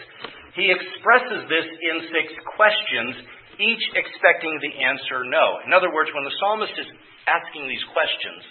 He 0.54 0.72
expresses 0.72 1.44
this 1.50 1.66
in 1.66 1.96
six 2.08 2.32
questions, 2.56 3.26
each 3.60 3.84
expecting 3.92 4.56
the 4.62 4.72
answer 4.80 5.26
no. 5.26 5.60
In 5.66 5.74
other 5.76 5.92
words, 5.92 6.10
when 6.14 6.24
the 6.24 6.36
psalmist 6.40 6.72
is 6.78 6.88
asking 7.26 7.66
these 7.66 7.82
questions, 7.92 8.42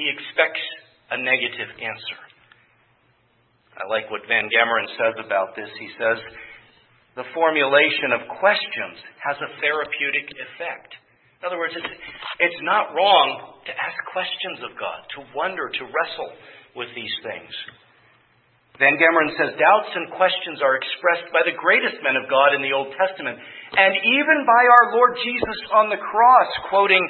he 0.00 0.08
expects 0.10 0.64
a 1.12 1.18
negative 1.20 1.70
answer. 1.78 2.20
I 3.76 3.84
like 3.92 4.08
what 4.08 4.24
Van 4.24 4.48
Gemeren 4.48 4.88
says 4.96 5.16
about 5.20 5.52
this. 5.52 5.68
He 5.76 5.92
says, 6.00 6.18
the 7.16 7.28
formulation 7.32 8.12
of 8.12 8.28
questions 8.40 8.96
has 9.20 9.36
a 9.40 9.52
therapeutic 9.60 10.28
effect. 10.36 10.92
In 11.46 11.54
other 11.54 11.62
words, 11.62 11.78
it's, 11.78 11.94
it's 12.42 12.62
not 12.66 12.90
wrong 12.90 13.54
to 13.70 13.70
ask 13.70 13.94
questions 14.10 14.66
of 14.66 14.74
God, 14.74 14.98
to 15.14 15.30
wonder, 15.30 15.70
to 15.70 15.84
wrestle 15.86 16.34
with 16.74 16.90
these 16.98 17.14
things. 17.22 17.54
Van 18.82 18.98
Gemeren 18.98 19.30
says 19.38 19.54
doubts 19.54 19.94
and 19.94 20.10
questions 20.18 20.58
are 20.58 20.74
expressed 20.74 21.30
by 21.30 21.46
the 21.46 21.54
greatest 21.54 22.02
men 22.02 22.18
of 22.18 22.26
God 22.26 22.50
in 22.50 22.66
the 22.66 22.74
Old 22.74 22.90
Testament, 22.98 23.38
and 23.38 23.94
even 23.94 24.42
by 24.42 24.62
our 24.66 24.98
Lord 24.98 25.22
Jesus 25.22 25.58
on 25.70 25.86
the 25.86 26.02
cross, 26.02 26.50
quoting 26.66 27.06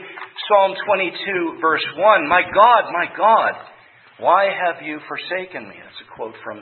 Psalm 0.53 0.77
22, 0.85 1.57
verse 1.65 1.89
1 1.97 2.29
My 2.29 2.45
God, 2.45 2.93
my 2.93 3.09
God, 3.17 3.57
why 4.21 4.53
have 4.53 4.85
you 4.85 5.01
forsaken 5.09 5.65
me? 5.65 5.81
That's 5.81 6.05
a 6.05 6.13
quote 6.13 6.37
from 6.45 6.61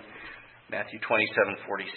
Matthew 0.70 1.02
27, 1.02 1.58
46. 1.66 1.90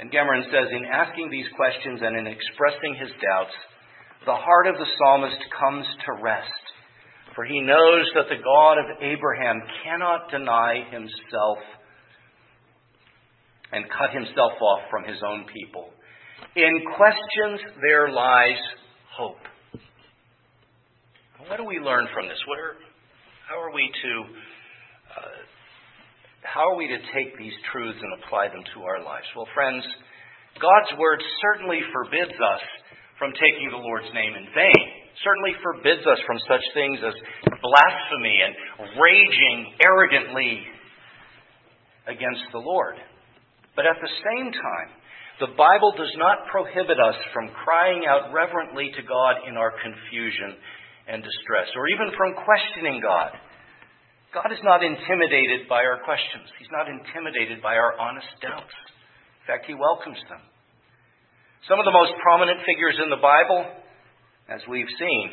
Van 0.00 0.08
Gemeren 0.08 0.48
says, 0.48 0.72
in 0.72 0.88
asking 0.88 1.28
these 1.28 1.52
questions 1.52 2.00
and 2.00 2.16
in 2.16 2.24
expressing 2.24 2.96
his 2.96 3.12
doubts, 3.20 3.52
the 4.26 4.34
heart 4.34 4.66
of 4.66 4.74
the 4.76 4.86
psalmist 4.98 5.38
comes 5.58 5.86
to 6.06 6.22
rest 6.22 6.70
for 7.34 7.44
he 7.44 7.60
knows 7.60 8.04
that 8.14 8.28
the 8.28 8.42
God 8.42 8.78
of 8.78 9.00
Abraham 9.00 9.62
cannot 9.84 10.30
deny 10.30 10.84
himself 10.90 11.58
and 13.72 13.84
cut 13.88 14.10
himself 14.12 14.52
off 14.60 14.80
from 14.90 15.04
his 15.04 15.22
own 15.24 15.46
people. 15.48 15.90
In 16.56 16.82
questions 16.96 17.60
there 17.80 18.10
lies 18.10 18.58
hope. 19.16 19.38
What 21.46 21.56
do 21.56 21.64
we 21.64 21.78
learn 21.78 22.08
from 22.12 22.28
this? 22.28 22.38
What 22.46 22.58
are, 22.58 22.74
how 23.48 23.60
are 23.60 23.72
we 23.72 23.88
to 23.88 24.12
uh, 25.16 25.40
how 26.42 26.72
are 26.72 26.76
we 26.76 26.88
to 26.88 26.98
take 27.14 27.38
these 27.38 27.54
truths 27.72 27.98
and 28.02 28.22
apply 28.22 28.48
them 28.48 28.64
to 28.74 28.82
our 28.82 29.02
lives? 29.04 29.26
Well, 29.36 29.46
friends, 29.54 29.84
God's 30.60 30.98
word 30.98 31.22
certainly 31.40 31.80
forbids 31.92 32.34
us 32.34 32.64
from 33.20 33.36
taking 33.36 33.68
the 33.68 33.76
Lord's 33.76 34.08
name 34.16 34.32
in 34.32 34.48
vain. 34.56 34.84
Certainly 35.20 35.60
forbids 35.60 36.00
us 36.08 36.16
from 36.24 36.40
such 36.48 36.64
things 36.72 36.96
as 37.04 37.12
blasphemy 37.44 38.40
and 38.40 38.56
raging 38.96 39.76
arrogantly 39.84 40.64
against 42.08 42.48
the 42.56 42.64
Lord. 42.64 42.96
But 43.76 43.84
at 43.84 44.00
the 44.00 44.08
same 44.24 44.48
time, 44.48 44.90
the 45.44 45.52
Bible 45.52 45.92
does 45.96 46.12
not 46.16 46.48
prohibit 46.48 46.96
us 46.96 47.16
from 47.36 47.52
crying 47.64 48.08
out 48.08 48.32
reverently 48.32 48.92
to 48.96 49.02
God 49.04 49.44
in 49.44 49.60
our 49.60 49.72
confusion 49.76 50.56
and 51.08 51.20
distress, 51.20 51.68
or 51.76 51.88
even 51.88 52.12
from 52.16 52.36
questioning 52.40 53.04
God. 53.04 53.36
God 54.32 54.52
is 54.52 54.62
not 54.62 54.84
intimidated 54.84 55.68
by 55.68 55.84
our 55.84 56.00
questions. 56.04 56.48
He's 56.56 56.70
not 56.72 56.88
intimidated 56.88 57.60
by 57.60 57.74
our 57.74 57.98
honest 57.98 58.30
doubts. 58.40 58.72
In 59.42 59.44
fact, 59.48 59.66
He 59.66 59.74
welcomes 59.74 60.20
them. 60.28 60.44
Some 61.68 61.76
of 61.76 61.84
the 61.84 61.92
most 61.92 62.16
prominent 62.24 62.64
figures 62.64 62.96
in 63.04 63.12
the 63.12 63.20
Bible, 63.20 63.60
as 64.48 64.64
we've 64.64 64.88
seen, 64.96 65.28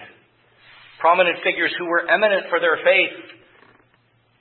prominent 0.99 1.39
figures 1.39 1.71
who 1.79 1.87
were 1.87 2.03
eminent 2.03 2.51
for 2.51 2.59
their 2.59 2.83
faith, 2.83 3.39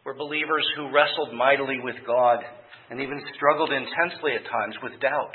were 0.02 0.18
believers 0.18 0.66
who 0.74 0.90
wrestled 0.90 1.30
mightily 1.30 1.78
with 1.78 1.94
God 2.02 2.42
and 2.90 2.98
even 2.98 3.22
struggled 3.38 3.70
intensely 3.70 4.34
at 4.34 4.42
times 4.50 4.74
with 4.82 4.98
doubt. 4.98 5.34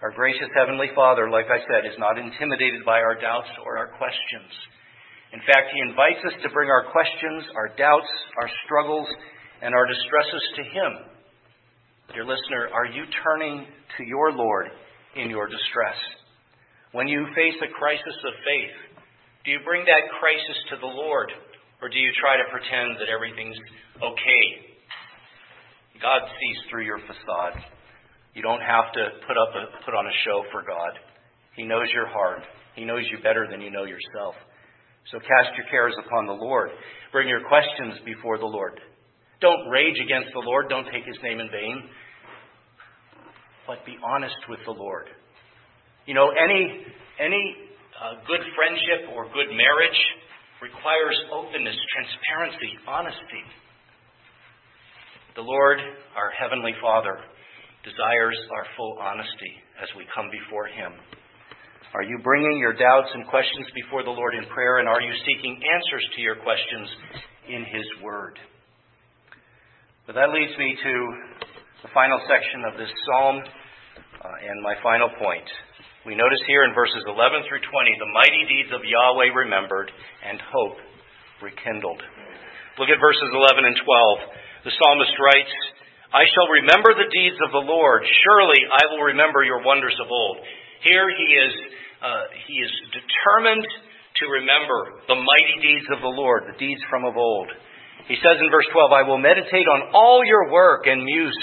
Our 0.00 0.16
gracious 0.16 0.48
Heavenly 0.56 0.88
Father, 0.96 1.28
like 1.28 1.52
I 1.52 1.60
said, 1.68 1.84
is 1.84 2.00
not 2.00 2.16
intimidated 2.16 2.80
by 2.88 3.04
our 3.04 3.14
doubts 3.20 3.52
or 3.68 3.76
our 3.76 3.92
questions. 4.00 4.52
In 5.36 5.44
fact, 5.44 5.76
He 5.76 5.80
invites 5.92 6.24
us 6.24 6.40
to 6.40 6.52
bring 6.56 6.72
our 6.72 6.88
questions, 6.88 7.52
our 7.52 7.68
doubts, 7.76 8.08
our 8.40 8.48
struggles, 8.64 9.08
and 9.60 9.76
our 9.76 9.84
distresses 9.84 10.44
to 10.56 10.62
Him. 10.72 10.92
Dear 12.16 12.24
listener, 12.24 12.72
are 12.72 12.88
you 12.88 13.04
turning 13.20 13.68
to 13.68 14.02
your 14.08 14.32
Lord 14.32 14.72
in 15.16 15.30
your 15.30 15.46
distress. 15.46 15.98
When 16.92 17.08
you 17.08 17.26
face 17.34 17.56
a 17.62 17.72
crisis 17.72 18.18
of 18.24 18.34
faith, 18.44 18.76
do 19.44 19.50
you 19.50 19.60
bring 19.64 19.84
that 19.84 20.12
crisis 20.20 20.58
to 20.70 20.76
the 20.76 20.92
Lord, 20.92 21.32
or 21.80 21.88
do 21.88 21.98
you 21.98 22.12
try 22.20 22.36
to 22.36 22.52
pretend 22.52 23.00
that 23.00 23.10
everything's 23.10 23.58
okay? 23.98 24.44
God 26.00 26.22
sees 26.26 26.58
through 26.68 26.84
your 26.84 27.00
facade. 27.04 27.58
You 28.34 28.42
don't 28.42 28.62
have 28.62 28.92
to 28.92 29.02
put 29.26 29.36
up 29.36 29.52
a, 29.54 29.84
put 29.84 29.94
on 29.94 30.06
a 30.06 30.16
show 30.24 30.44
for 30.52 30.62
God. 30.62 30.98
He 31.56 31.64
knows 31.64 31.88
your 31.92 32.08
heart. 32.08 32.42
He 32.74 32.84
knows 32.84 33.04
you 33.10 33.18
better 33.22 33.46
than 33.50 33.60
you 33.60 33.70
know 33.70 33.84
yourself. 33.84 34.34
So 35.10 35.18
cast 35.18 35.52
your 35.56 35.66
cares 35.68 35.94
upon 35.98 36.26
the 36.26 36.38
Lord. 36.38 36.70
Bring 37.10 37.28
your 37.28 37.46
questions 37.48 38.00
before 38.04 38.38
the 38.38 38.48
Lord. 38.48 38.80
Don't 39.40 39.68
rage 39.68 39.98
against 39.98 40.32
the 40.32 40.44
Lord. 40.46 40.68
Don't 40.68 40.86
take 40.86 41.04
his 41.04 41.18
name 41.22 41.40
in 41.40 41.50
vain 41.50 41.82
but 43.66 43.84
be 43.86 43.96
honest 44.02 44.38
with 44.48 44.60
the 44.66 44.72
Lord. 44.72 45.06
You 46.06 46.14
know, 46.14 46.30
any, 46.34 46.82
any 47.20 47.44
uh, 47.94 48.18
good 48.26 48.42
friendship 48.58 49.14
or 49.14 49.30
good 49.30 49.54
marriage 49.54 50.00
requires 50.62 51.14
openness, 51.30 51.78
transparency, 51.94 52.74
honesty. 52.86 53.44
The 55.34 55.42
Lord, 55.42 55.78
our 56.14 56.30
Heavenly 56.34 56.74
Father, 56.82 57.18
desires 57.82 58.38
our 58.54 58.66
full 58.76 58.98
honesty 58.98 59.54
as 59.82 59.88
we 59.98 60.06
come 60.14 60.30
before 60.30 60.66
Him. 60.66 60.94
Are 61.94 62.02
you 62.02 62.18
bringing 62.22 62.58
your 62.58 62.72
doubts 62.72 63.10
and 63.12 63.26
questions 63.26 63.66
before 63.74 64.02
the 64.02 64.14
Lord 64.14 64.34
in 64.34 64.46
prayer, 64.48 64.78
and 64.78 64.88
are 64.88 65.00
you 65.02 65.12
seeking 65.26 65.60
answers 65.60 66.04
to 66.16 66.20
your 66.22 66.36
questions 66.40 66.88
in 67.48 67.62
His 67.68 67.86
Word? 68.02 68.38
But 70.06 70.14
that 70.14 70.30
leads 70.34 70.56
me 70.58 70.74
to 70.82 70.94
the 71.82 71.90
final 71.90 72.22
section 72.30 72.62
of 72.62 72.78
this 72.78 72.94
psalm 73.02 73.42
uh, 73.42 74.46
and 74.46 74.62
my 74.62 74.78
final 74.86 75.10
point. 75.18 75.46
We 76.06 76.14
notice 76.14 76.38
here 76.46 76.62
in 76.62 76.78
verses 76.78 77.02
11 77.10 77.42
through 77.50 77.58
20 77.58 77.98
the 77.98 78.14
mighty 78.14 78.42
deeds 78.46 78.70
of 78.70 78.86
Yahweh 78.86 79.34
remembered 79.34 79.90
and 80.22 80.38
hope 80.38 80.78
rekindled. 81.42 81.98
Look 82.78 82.86
at 82.86 83.02
verses 83.02 83.26
11 83.34 83.66
and 83.66 83.74
12. 83.82 84.70
The 84.70 84.74
psalmist 84.78 85.14
writes, 85.18 85.54
I 86.14 86.22
shall 86.30 86.54
remember 86.54 86.94
the 86.94 87.10
deeds 87.10 87.38
of 87.42 87.50
the 87.50 87.66
Lord. 87.66 88.06
Surely 88.22 88.62
I 88.62 88.86
will 88.94 89.02
remember 89.10 89.42
your 89.42 89.66
wonders 89.66 89.98
of 89.98 90.06
old. 90.06 90.38
Here 90.86 91.10
he 91.10 91.28
is, 91.34 91.54
uh, 91.98 92.30
he 92.46 92.62
is 92.62 92.72
determined 92.94 93.66
to 94.22 94.24
remember 94.30 95.02
the 95.10 95.18
mighty 95.18 95.58
deeds 95.58 95.90
of 95.90 95.98
the 95.98 96.14
Lord, 96.14 96.46
the 96.46 96.58
deeds 96.62 96.82
from 96.86 97.02
of 97.10 97.18
old. 97.18 97.50
He 98.06 98.18
says 98.22 98.38
in 98.38 98.54
verse 98.54 98.66
12, 98.70 98.90
I 98.94 99.02
will 99.02 99.18
meditate 99.18 99.66
on 99.66 99.90
all 99.94 100.22
your 100.22 100.50
work 100.50 100.86
and 100.86 101.02
muse 101.02 101.38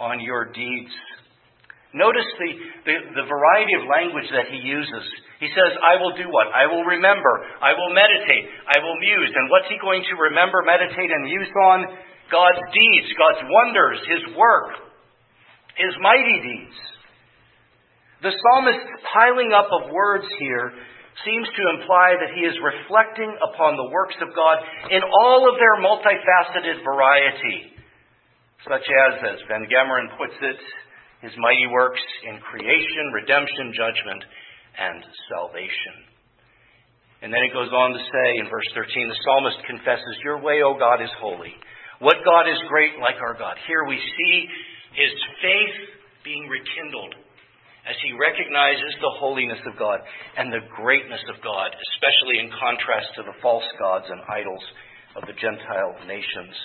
on 0.00 0.20
your 0.20 0.50
deeds. 0.52 0.90
Notice 1.94 2.26
the, 2.42 2.50
the, 2.90 2.96
the, 3.22 3.26
variety 3.30 3.78
of 3.78 3.86
language 3.86 4.26
that 4.34 4.50
he 4.50 4.58
uses. 4.58 5.04
He 5.38 5.46
says, 5.54 5.78
I 5.78 5.94
will 6.02 6.10
do 6.18 6.26
what? 6.26 6.50
I 6.50 6.66
will 6.66 6.82
remember. 6.82 7.32
I 7.62 7.70
will 7.70 7.94
meditate. 7.94 8.50
I 8.66 8.82
will 8.82 8.98
muse. 8.98 9.30
And 9.30 9.46
what's 9.46 9.70
he 9.70 9.78
going 9.78 10.02
to 10.02 10.14
remember, 10.26 10.66
meditate, 10.66 11.10
and 11.14 11.22
muse 11.22 11.54
on? 11.70 11.86
God's 12.34 12.62
deeds, 12.74 13.08
God's 13.14 13.46
wonders, 13.46 14.00
his 14.10 14.24
work, 14.34 14.74
his 15.78 15.94
mighty 16.02 16.38
deeds. 16.42 16.78
The 18.26 18.32
psalmist's 18.32 18.90
piling 19.12 19.52
up 19.52 19.68
of 19.68 19.92
words 19.92 20.26
here 20.40 20.72
seems 21.22 21.46
to 21.46 21.62
imply 21.78 22.18
that 22.18 22.34
he 22.34 22.42
is 22.42 22.56
reflecting 22.58 23.30
upon 23.38 23.76
the 23.76 23.86
works 23.92 24.16
of 24.18 24.34
God 24.34 24.58
in 24.90 25.02
all 25.04 25.46
of 25.46 25.60
their 25.60 25.78
multifaceted 25.78 26.82
variety, 26.82 27.73
such 28.64 28.84
as, 28.84 29.12
as 29.20 29.38
Van 29.48 29.68
Gemeren 29.68 30.16
puts 30.16 30.36
it, 30.40 30.60
his 31.20 31.32
mighty 31.40 31.68
works 31.72 32.00
in 32.28 32.40
creation, 32.40 33.04
redemption, 33.12 33.72
judgment, 33.72 34.22
and 34.76 35.00
salvation. 35.32 35.96
And 37.24 37.32
then 37.32 37.40
it 37.40 37.56
goes 37.56 37.72
on 37.72 37.96
to 37.96 38.02
say 38.04 38.28
in 38.36 38.52
verse 38.52 38.68
13, 38.76 39.08
the 39.08 39.20
psalmist 39.24 39.56
confesses, 39.64 40.20
Your 40.20 40.44
way, 40.44 40.60
O 40.60 40.76
God, 40.76 41.00
is 41.00 41.12
holy. 41.16 41.56
What 42.04 42.20
God 42.24 42.44
is 42.44 42.60
great 42.68 43.00
like 43.00 43.16
our 43.16 43.32
God? 43.32 43.56
Here 43.64 43.88
we 43.88 43.96
see 43.96 44.36
his 44.92 45.12
faith 45.40 45.76
being 46.20 46.48
rekindled 46.52 47.16
as 47.88 47.96
he 48.04 48.16
recognizes 48.16 48.92
the 49.00 49.16
holiness 49.20 49.60
of 49.64 49.80
God 49.80 50.00
and 50.36 50.52
the 50.52 50.68
greatness 50.76 51.24
of 51.32 51.40
God, 51.40 51.72
especially 51.96 52.40
in 52.40 52.52
contrast 52.52 53.12
to 53.16 53.22
the 53.24 53.36
false 53.40 53.68
gods 53.80 54.08
and 54.08 54.20
idols 54.28 54.64
of 55.16 55.24
the 55.24 55.36
Gentile 55.36 55.96
nations. 56.04 56.56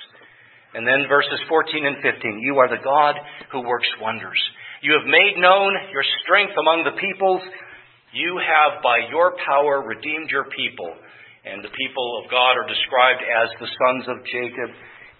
And 0.74 0.86
then 0.86 1.10
verses 1.10 1.42
14 1.50 1.86
and 1.86 1.98
15. 2.02 2.46
You 2.46 2.58
are 2.62 2.70
the 2.70 2.84
God 2.84 3.16
who 3.52 3.66
works 3.66 3.90
wonders. 4.02 4.38
You 4.82 4.94
have 4.94 5.08
made 5.10 5.42
known 5.42 5.74
your 5.92 6.06
strength 6.24 6.54
among 6.56 6.86
the 6.86 6.96
peoples. 7.02 7.42
You 8.14 8.38
have 8.38 8.82
by 8.82 9.10
your 9.10 9.34
power 9.46 9.82
redeemed 9.82 10.30
your 10.30 10.46
people. 10.54 10.94
And 11.46 11.64
the 11.64 11.74
people 11.74 12.22
of 12.22 12.30
God 12.30 12.54
are 12.54 12.70
described 12.70 13.24
as 13.26 13.50
the 13.58 13.72
sons 13.74 14.06
of 14.08 14.26
Jacob 14.30 14.70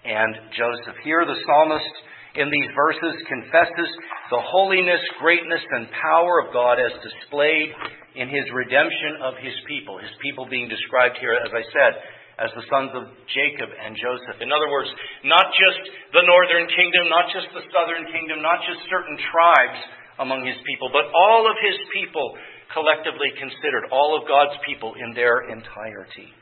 and 0.06 0.32
Joseph. 0.54 0.96
Here, 1.02 1.26
the 1.26 1.38
psalmist 1.42 1.94
in 2.38 2.46
these 2.46 2.70
verses 2.78 3.14
confesses 3.26 3.90
the 4.30 4.38
holiness, 4.38 5.02
greatness, 5.18 5.62
and 5.74 5.90
power 5.98 6.46
of 6.46 6.54
God 6.54 6.78
as 6.78 6.94
displayed 7.02 7.74
in 8.14 8.30
his 8.30 8.46
redemption 8.54 9.18
of 9.22 9.34
his 9.42 9.54
people. 9.66 9.98
His 9.98 10.14
people 10.22 10.46
being 10.46 10.70
described 10.70 11.18
here, 11.18 11.34
as 11.34 11.50
I 11.50 11.64
said, 11.74 11.92
as 12.40 12.48
the 12.56 12.64
sons 12.72 12.88
of 12.96 13.04
Jacob 13.28 13.68
and 13.68 13.92
Joseph. 14.00 14.40
In 14.40 14.48
other 14.48 14.72
words, 14.72 14.88
not 15.28 15.52
just 15.52 15.80
the 16.16 16.24
northern 16.24 16.64
kingdom, 16.72 17.12
not 17.12 17.28
just 17.28 17.52
the 17.52 17.64
southern 17.68 18.08
kingdom, 18.08 18.40
not 18.40 18.64
just 18.64 18.80
certain 18.88 19.20
tribes 19.28 19.80
among 20.16 20.48
his 20.48 20.56
people, 20.64 20.88
but 20.88 21.04
all 21.12 21.44
of 21.44 21.56
his 21.60 21.76
people 21.92 22.32
collectively 22.72 23.28
considered, 23.36 23.92
all 23.92 24.16
of 24.16 24.24
God's 24.24 24.56
people 24.64 24.96
in 24.96 25.12
their 25.12 25.52
entirety. 25.52 26.32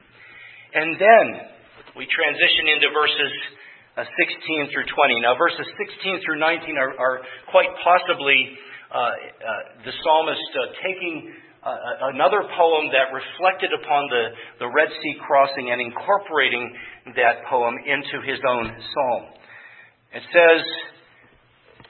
And 0.70 0.94
then 0.94 1.26
we 1.98 2.06
transition 2.06 2.70
into 2.70 2.94
verses 2.94 3.32
uh, 3.98 4.06
16 4.06 4.70
through 4.70 4.86
20. 4.86 5.26
Now, 5.26 5.34
verses 5.34 5.66
16 5.66 6.22
through 6.22 6.38
19 6.38 6.78
are, 6.78 6.94
are 6.94 7.16
quite 7.50 7.74
possibly 7.82 8.54
uh, 8.88 8.94
uh, 8.94 9.12
the 9.82 9.90
psalmist 9.90 10.50
uh, 10.54 10.70
taking 10.86 11.34
another 12.14 12.42
poem 12.56 12.90
that 12.92 13.12
reflected 13.12 13.70
upon 13.76 14.08
the, 14.08 14.24
the 14.64 14.68
Red 14.68 14.88
Sea 14.88 15.14
crossing 15.20 15.70
and 15.70 15.80
incorporating 15.80 16.72
that 17.16 17.44
poem 17.48 17.74
into 17.84 18.24
his 18.24 18.40
own 18.48 18.72
psalm. 18.72 19.22
It 20.12 20.24
says, 20.32 20.62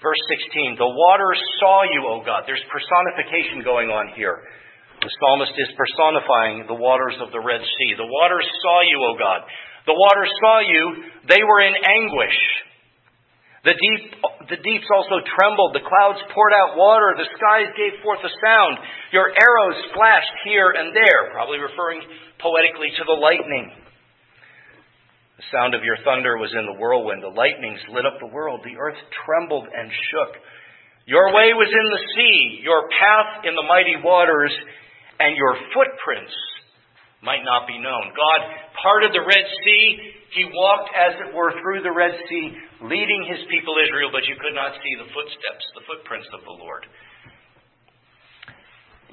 verse 0.03 0.23
16, 0.31 0.79
The 0.79 0.91
waters 0.91 1.41
saw 1.63 1.87
you, 1.87 2.03
O 2.07 2.23
God. 2.27 2.45
There's 2.47 2.65
personification 2.71 3.63
going 3.63 3.91
on 3.91 4.15
here. 4.15 4.43
The 4.99 5.11
psalmist 5.23 5.55
is 5.55 5.71
personifying 5.79 6.67
the 6.67 6.75
waters 6.75 7.15
of 7.23 7.31
the 7.31 7.39
Red 7.39 7.63
Sea. 7.63 7.91
The 7.95 8.11
waters 8.11 8.47
saw 8.63 8.83
you, 8.83 8.99
O 8.99 9.15
God. 9.15 9.47
The 9.87 9.95
waters 9.95 10.33
saw 10.43 10.59
you. 10.59 10.83
They 11.31 11.43
were 11.47 11.63
in 11.63 11.75
anguish. 11.79 12.39
The, 13.69 13.77
deep, 13.77 14.17
the 14.49 14.61
deeps 14.65 14.89
also 14.89 15.21
trembled. 15.37 15.77
The 15.77 15.85
clouds 15.85 16.25
poured 16.33 16.57
out 16.57 16.81
water. 16.81 17.13
The 17.21 17.29
skies 17.37 17.69
gave 17.77 18.01
forth 18.01 18.25
a 18.25 18.33
sound. 18.41 18.81
Your 19.13 19.29
arrows 19.29 19.77
flashed 19.93 20.37
here 20.49 20.73
and 20.73 20.97
there, 20.97 21.29
probably 21.37 21.61
referring 21.61 22.01
poetically 22.41 22.97
to 22.97 23.05
the 23.05 23.13
lightning. 23.21 23.69
The 25.37 25.47
sound 25.53 25.77
of 25.77 25.85
your 25.85 26.01
thunder 26.01 26.41
was 26.41 26.49
in 26.57 26.65
the 26.65 26.81
whirlwind. 26.81 27.21
The 27.21 27.29
lightnings 27.29 27.85
lit 27.93 28.09
up 28.09 28.17
the 28.25 28.33
world. 28.33 28.65
The 28.65 28.81
earth 28.81 28.97
trembled 29.29 29.69
and 29.69 29.93
shook. 30.09 30.33
Your 31.05 31.29
way 31.37 31.53
was 31.53 31.69
in 31.69 31.87
the 31.93 32.05
sea, 32.17 32.65
your 32.65 32.89
path 32.89 33.45
in 33.45 33.53
the 33.53 33.69
mighty 33.69 34.01
waters 34.01 34.53
and 35.21 35.37
your 35.37 35.61
footprints 35.77 36.33
might 37.23 37.43
not 37.43 37.67
be 37.67 37.79
known. 37.79 38.15
God 38.15 38.41
parted 38.79 39.11
the 39.11 39.25
Red 39.27 39.47
Sea. 39.65 39.87
He 40.39 40.45
walked, 40.55 40.91
as 40.95 41.19
it 41.27 41.35
were, 41.35 41.51
through 41.59 41.83
the 41.83 41.91
Red 41.91 42.15
Sea, 42.29 42.47
leading 42.87 43.27
his 43.27 43.43
people 43.51 43.75
Israel, 43.83 44.15
but 44.15 44.23
you 44.31 44.39
could 44.39 44.55
not 44.55 44.77
see 44.79 44.95
the 44.95 45.11
footsteps, 45.11 45.65
the 45.75 45.85
footprints 45.89 46.31
of 46.31 46.47
the 46.47 46.55
Lord. 46.55 46.87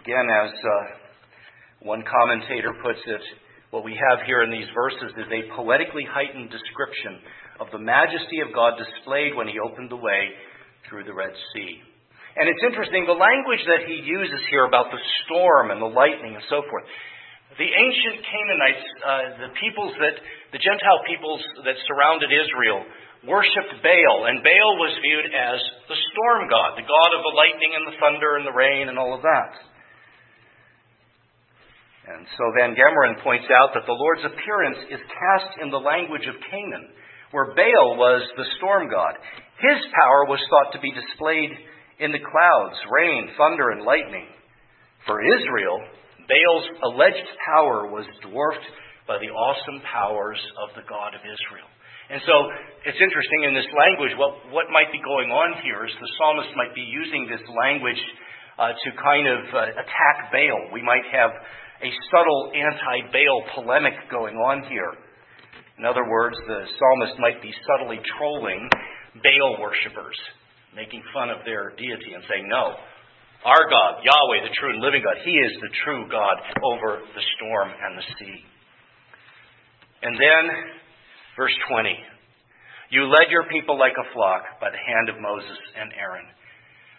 Again, 0.06 0.30
as 0.30 0.54
uh, 0.54 0.84
one 1.82 2.06
commentator 2.06 2.78
puts 2.86 3.02
it, 3.10 3.24
what 3.74 3.82
we 3.82 3.98
have 3.98 4.22
here 4.30 4.46
in 4.46 4.54
these 4.54 4.70
verses 4.78 5.18
is 5.18 5.30
a 5.34 5.50
poetically 5.58 6.06
heightened 6.06 6.54
description 6.54 7.18
of 7.60 7.74
the 7.74 7.82
majesty 7.82 8.46
of 8.46 8.54
God 8.54 8.78
displayed 8.78 9.34
when 9.34 9.50
he 9.50 9.58
opened 9.58 9.90
the 9.90 9.98
way 9.98 10.30
through 10.86 11.10
the 11.10 11.16
Red 11.16 11.34
Sea. 11.52 11.82
And 12.36 12.52
it's 12.52 12.62
interesting, 12.68 13.08
the 13.08 13.18
language 13.18 13.64
that 13.66 13.88
he 13.88 14.04
uses 14.04 14.44
here 14.52 14.68
about 14.68 14.92
the 14.92 15.02
storm 15.24 15.72
and 15.72 15.82
the 15.82 15.90
lightning 15.90 16.36
and 16.36 16.44
so 16.52 16.62
forth. 16.70 16.84
The 17.56 17.72
ancient 17.72 18.18
Canaanites, 18.28 18.86
uh, 19.00 19.26
the 19.48 19.52
peoples 19.56 19.96
that, 20.04 20.16
the 20.52 20.60
Gentile 20.60 21.02
peoples 21.08 21.40
that 21.64 21.80
surrounded 21.88 22.28
Israel, 22.28 22.84
worshipped 23.24 23.80
Baal, 23.80 24.28
and 24.28 24.44
Baal 24.44 24.76
was 24.76 24.94
viewed 25.00 25.32
as 25.32 25.60
the 25.88 26.00
storm 26.12 26.52
god, 26.52 26.76
the 26.76 26.84
god 26.84 27.12
of 27.16 27.24
the 27.24 27.36
lightning 27.36 27.72
and 27.74 27.88
the 27.88 27.98
thunder 27.98 28.38
and 28.38 28.46
the 28.46 28.54
rain 28.54 28.92
and 28.92 29.00
all 29.00 29.16
of 29.16 29.24
that. 29.24 29.52
And 32.06 32.28
so 32.38 32.44
Van 32.60 32.78
Gemeren 32.78 33.24
points 33.24 33.50
out 33.50 33.74
that 33.74 33.90
the 33.90 33.98
Lord's 33.98 34.28
appearance 34.30 34.78
is 34.94 35.02
cast 35.10 35.58
in 35.64 35.72
the 35.72 35.82
language 35.82 36.28
of 36.30 36.38
Canaan, 36.52 36.94
where 37.32 37.58
Baal 37.58 37.98
was 37.98 38.22
the 38.38 38.46
storm 38.60 38.92
god. 38.92 39.18
His 39.58 39.80
power 39.96 40.30
was 40.30 40.44
thought 40.52 40.76
to 40.78 40.84
be 40.84 40.94
displayed 40.94 41.50
in 41.98 42.12
the 42.12 42.22
clouds, 42.22 42.78
rain, 42.92 43.32
thunder, 43.40 43.72
and 43.72 43.88
lightning. 43.88 44.28
For 45.08 45.18
Israel, 45.24 45.82
Baal's 46.28 46.68
alleged 46.84 47.30
power 47.46 47.88
was 47.88 48.06
dwarfed 48.26 48.66
by 49.08 49.22
the 49.22 49.30
awesome 49.30 49.82
powers 49.86 50.42
of 50.66 50.74
the 50.74 50.86
God 50.90 51.14
of 51.14 51.22
Israel. 51.22 51.70
And 52.10 52.22
so 52.26 52.36
it's 52.86 53.02
interesting 53.02 53.50
in 53.50 53.54
this 53.58 53.70
language, 53.74 54.14
what, 54.18 54.38
what 54.54 54.70
might 54.70 54.94
be 54.94 55.02
going 55.02 55.34
on 55.34 55.58
here 55.66 55.86
is 55.86 55.94
the 55.98 56.12
psalmist 56.18 56.54
might 56.54 56.74
be 56.78 56.86
using 56.86 57.26
this 57.26 57.42
language 57.50 58.02
uh, 58.62 58.78
to 58.78 58.90
kind 59.02 59.26
of 59.26 59.42
uh, 59.50 59.74
attack 59.74 60.30
Baal. 60.30 60.70
We 60.70 60.86
might 60.86 61.06
have 61.10 61.34
a 61.82 61.90
subtle 62.14 62.54
anti 62.54 63.10
Baal 63.10 63.42
polemic 63.58 63.98
going 64.14 64.38
on 64.38 64.70
here. 64.70 64.94
In 65.78 65.86
other 65.86 66.06
words, 66.08 66.38
the 66.48 66.62
psalmist 66.78 67.18
might 67.20 67.42
be 67.42 67.52
subtly 67.66 67.98
trolling 68.18 68.70
Baal 69.22 69.58
worshippers 69.60 70.18
making 70.76 71.02
fun 71.14 71.32
of 71.32 71.40
their 71.48 71.72
deity 71.80 72.14
and 72.14 72.24
saying, 72.30 72.46
No, 72.52 72.76
our 73.46 73.70
God, 73.70 74.02
Yahweh, 74.02 74.42
the 74.42 74.58
true 74.58 74.74
and 74.74 74.82
living 74.82 75.06
God, 75.06 75.22
He 75.22 75.38
is 75.38 75.54
the 75.62 75.70
true 75.86 76.10
God 76.10 76.42
over 76.66 77.06
the 77.06 77.26
storm 77.38 77.70
and 77.70 77.94
the 77.94 78.08
sea. 78.18 78.42
And 80.02 80.18
then, 80.18 80.44
verse 81.38 81.54
20 81.70 81.94
You 82.90 83.06
led 83.06 83.30
your 83.30 83.46
people 83.54 83.78
like 83.78 83.94
a 84.02 84.10
flock 84.18 84.58
by 84.58 84.74
the 84.74 84.82
hand 84.82 85.14
of 85.14 85.22
Moses 85.22 85.62
and 85.78 85.94
Aaron. 85.94 86.26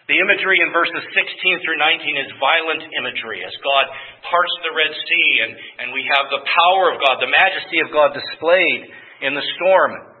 The 0.07 0.23
imagery 0.23 0.63
in 0.63 0.71
verses 0.71 1.03
16 1.03 1.67
through 1.67 1.83
19 1.83 2.15
is 2.15 2.39
violent 2.39 2.95
imagery 2.95 3.43
as 3.43 3.51
God 3.59 3.91
parts 4.23 4.55
the 4.63 4.71
Red 4.71 4.95
Sea 4.95 5.29
and, 5.43 5.51
and 5.83 5.87
we 5.91 6.07
have 6.07 6.31
the 6.31 6.47
power 6.47 6.95
of 6.95 7.03
God, 7.03 7.19
the 7.19 7.27
majesty 7.27 7.83
of 7.83 7.91
God 7.91 8.15
displayed 8.15 8.87
in 9.19 9.35
the 9.35 9.43
storm. 9.59 10.15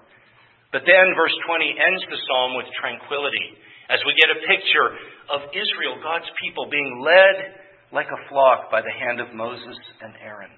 But 0.75 0.83
then 0.83 1.15
verse 1.15 1.31
20 1.47 1.71
ends 1.71 2.03
the 2.11 2.19
psalm 2.19 2.59
with 2.59 2.67
tranquility 2.75 3.55
as 3.89 3.99
we 4.03 4.15
get 4.19 4.31
a 4.31 4.43
picture 4.43 4.89
of 5.31 5.47
Israel, 5.55 5.99
God's 6.03 6.29
people, 6.43 6.67
being 6.67 6.99
led 6.99 7.55
like 7.91 8.07
a 8.11 8.21
flock 8.27 8.69
by 8.71 8.81
the 8.83 8.91
hand 8.91 9.19
of 9.23 9.31
Moses 9.31 9.79
and 10.03 10.13
Aaron. 10.19 10.51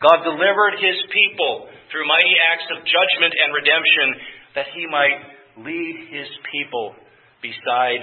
God 0.00 0.24
delivered 0.24 0.80
his 0.80 0.96
people 1.12 1.68
through 1.92 2.08
mighty 2.08 2.36
acts 2.40 2.64
of 2.72 2.80
judgment 2.88 3.36
and 3.36 3.52
redemption 3.52 4.08
that 4.56 4.72
he 4.72 4.88
might 4.88 5.20
lead 5.60 5.94
his 6.08 6.28
people 6.48 6.96
beside 7.44 8.00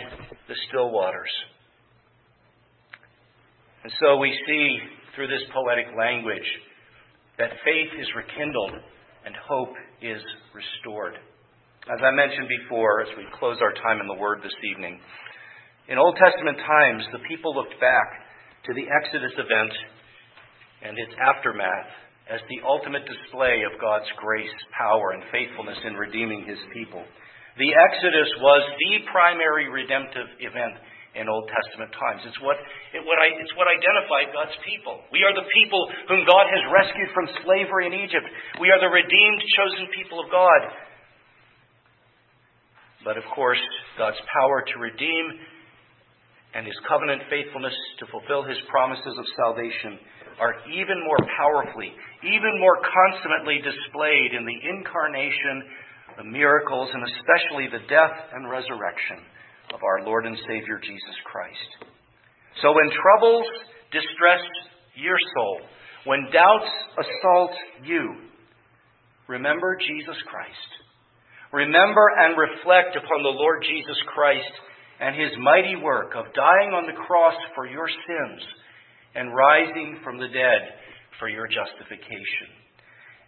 the 0.47 0.56
still 0.69 0.91
waters. 0.91 1.34
And 3.84 3.91
so 4.00 4.17
we 4.17 4.30
see 4.45 4.78
through 5.15 5.28
this 5.28 5.41
poetic 5.54 5.88
language 5.97 6.45
that 7.38 7.50
faith 7.65 7.89
is 8.00 8.08
rekindled 8.15 8.73
and 9.26 9.36
hope 9.47 9.73
is 10.02 10.21
restored. 10.54 11.15
As 11.88 12.04
I 12.04 12.12
mentioned 12.12 12.52
before, 12.52 13.00
as 13.00 13.08
we 13.15 13.23
close 13.39 13.63
our 13.63 13.71
time 13.80 14.04
in 14.04 14.12
the 14.12 14.19
Word 14.19 14.43
this 14.43 14.60
evening, 14.76 15.00
in 15.88 15.95
Old 15.95 16.19
Testament 16.19 16.60
times, 16.60 17.08
the 17.15 17.23
people 17.32 17.56
looked 17.56 17.80
back 17.80 18.28
to 18.67 18.76
the 18.76 18.84
Exodus 18.91 19.32
event 19.39 19.71
and 20.84 21.00
its 21.00 21.15
aftermath 21.15 21.88
as 22.28 22.43
the 22.52 22.60
ultimate 22.67 23.08
display 23.08 23.63
of 23.63 23.80
God's 23.80 24.12
grace, 24.19 24.52
power, 24.76 25.15
and 25.15 25.32
faithfulness 25.32 25.80
in 25.88 25.95
redeeming 25.95 26.43
His 26.43 26.60
people. 26.76 27.08
The 27.56 27.71
Exodus 27.71 28.36
was 28.43 28.67
the 28.67 29.08
primary 29.08 29.71
redemptive 29.71 30.28
event 30.43 30.76
in 31.15 31.32
Old 31.32 31.47
Testament 31.47 31.95
times. 31.95 32.19
It's 32.28 32.41
what, 32.43 32.60
it, 32.91 33.00
what 33.08 33.15
I, 33.15 33.32
it's 33.32 33.56
what 33.56 33.71
identified 33.71 34.36
God's 34.36 34.60
people. 34.67 35.08
We 35.15 35.23
are 35.23 35.32
the 35.32 35.47
people 35.56 35.88
whom 36.12 36.28
God 36.28 36.52
has 36.52 36.67
rescued 36.67 37.15
from 37.15 37.32
slavery 37.47 37.88
in 37.88 37.95
Egypt. 37.95 38.28
We 38.60 38.76
are 38.76 38.82
the 38.84 38.91
redeemed, 38.91 39.39
chosen 39.56 39.88
people 39.95 40.19
of 40.19 40.28
God. 40.28 40.87
But 43.08 43.16
of 43.16 43.24
course, 43.32 43.64
God's 43.97 44.20
power 44.36 44.68
to 44.68 44.84
redeem 44.84 45.26
and 46.51 46.68
his 46.68 46.76
covenant 46.91 47.24
faithfulness 47.32 47.72
to 48.03 48.05
fulfill 48.12 48.43
his 48.43 48.60
promises 48.68 49.16
of 49.16 49.24
salvation 49.39 49.95
are 50.43 50.60
even 50.68 50.99
more 51.08 51.24
powerfully, 51.39 51.95
even 52.28 52.60
more 52.60 52.76
consummately 52.84 53.64
displayed 53.64 54.36
in 54.36 54.43
the 54.43 54.60
incarnation, 54.60 55.64
the 56.20 56.28
miracles, 56.28 56.91
and 56.91 56.99
especially 57.08 57.72
the 57.72 57.88
death 57.88 58.12
and 58.36 58.51
resurrection 58.51 59.24
of 59.72 59.80
our 59.88 60.03
Lord 60.03 60.28
and 60.28 60.36
Savior 60.43 60.76
Jesus 60.84 61.18
Christ. 61.24 61.72
So 62.60 62.76
when 62.76 62.91
troubles 62.91 63.47
distress 63.95 64.43
your 64.99 65.16
soul, 65.32 65.64
when 66.03 66.28
doubts 66.36 66.72
assault 66.99 67.55
you, 67.88 68.28
remember 69.32 69.80
Jesus 69.80 70.20
Christ. 70.28 70.86
Remember 71.54 72.12
and 72.18 72.36
reflect 72.38 72.95
upon 72.95 73.24
the 73.24 73.32
Lord 73.32 73.64
Jesus 73.64 73.98
Christ 74.14 74.52
and 75.00 75.16
his 75.16 75.32
mighty 75.39 75.76
work 75.80 76.12
of 76.16 76.34
dying 76.34 76.74
on 76.74 76.86
the 76.86 76.98
cross 77.08 77.38
for 77.56 77.66
your 77.68 77.88
sins 77.88 78.41
and 79.16 79.34
rising 79.34 80.00
from 80.04 80.18
the 80.18 80.28
dead 80.28 80.62
for 81.20 81.30
your 81.30 81.48
justification. 81.48 82.50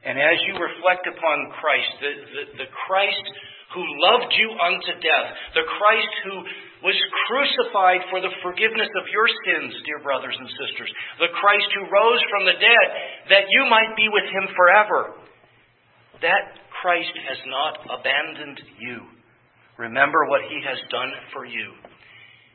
And 0.04 0.16
as 0.16 0.40
you 0.48 0.56
reflect 0.56 1.08
upon 1.08 1.38
Christ, 1.60 1.92
the, 2.00 2.12
the, 2.12 2.44
the 2.64 2.70
Christ 2.88 3.26
who 3.76 3.84
loved 4.02 4.32
you 4.34 4.50
unto 4.56 4.94
death, 4.98 5.30
the 5.54 5.68
Christ 5.68 6.14
who 6.26 6.36
was 6.82 6.96
crucified 7.28 8.08
for 8.08 8.24
the 8.24 8.32
forgiveness 8.40 8.90
of 8.96 9.12
your 9.12 9.28
sins, 9.44 9.76
dear 9.84 10.00
brothers 10.00 10.34
and 10.40 10.48
sisters, 10.56 10.90
the 11.20 11.34
Christ 11.36 11.68
who 11.76 11.92
rose 11.92 12.24
from 12.32 12.48
the 12.48 12.56
dead 12.58 12.88
that 13.30 13.52
you 13.52 13.68
might 13.68 13.94
be 14.00 14.08
with 14.08 14.26
him 14.32 14.48
forever. 14.56 15.20
That 16.24 16.56
Christ 16.82 17.16
has 17.28 17.40
not 17.48 18.00
abandoned 18.00 18.60
you. 18.80 18.98
Remember 19.78 20.26
what 20.28 20.42
he 20.50 20.60
has 20.66 20.78
done 20.92 21.12
for 21.34 21.46
you. 21.46 21.72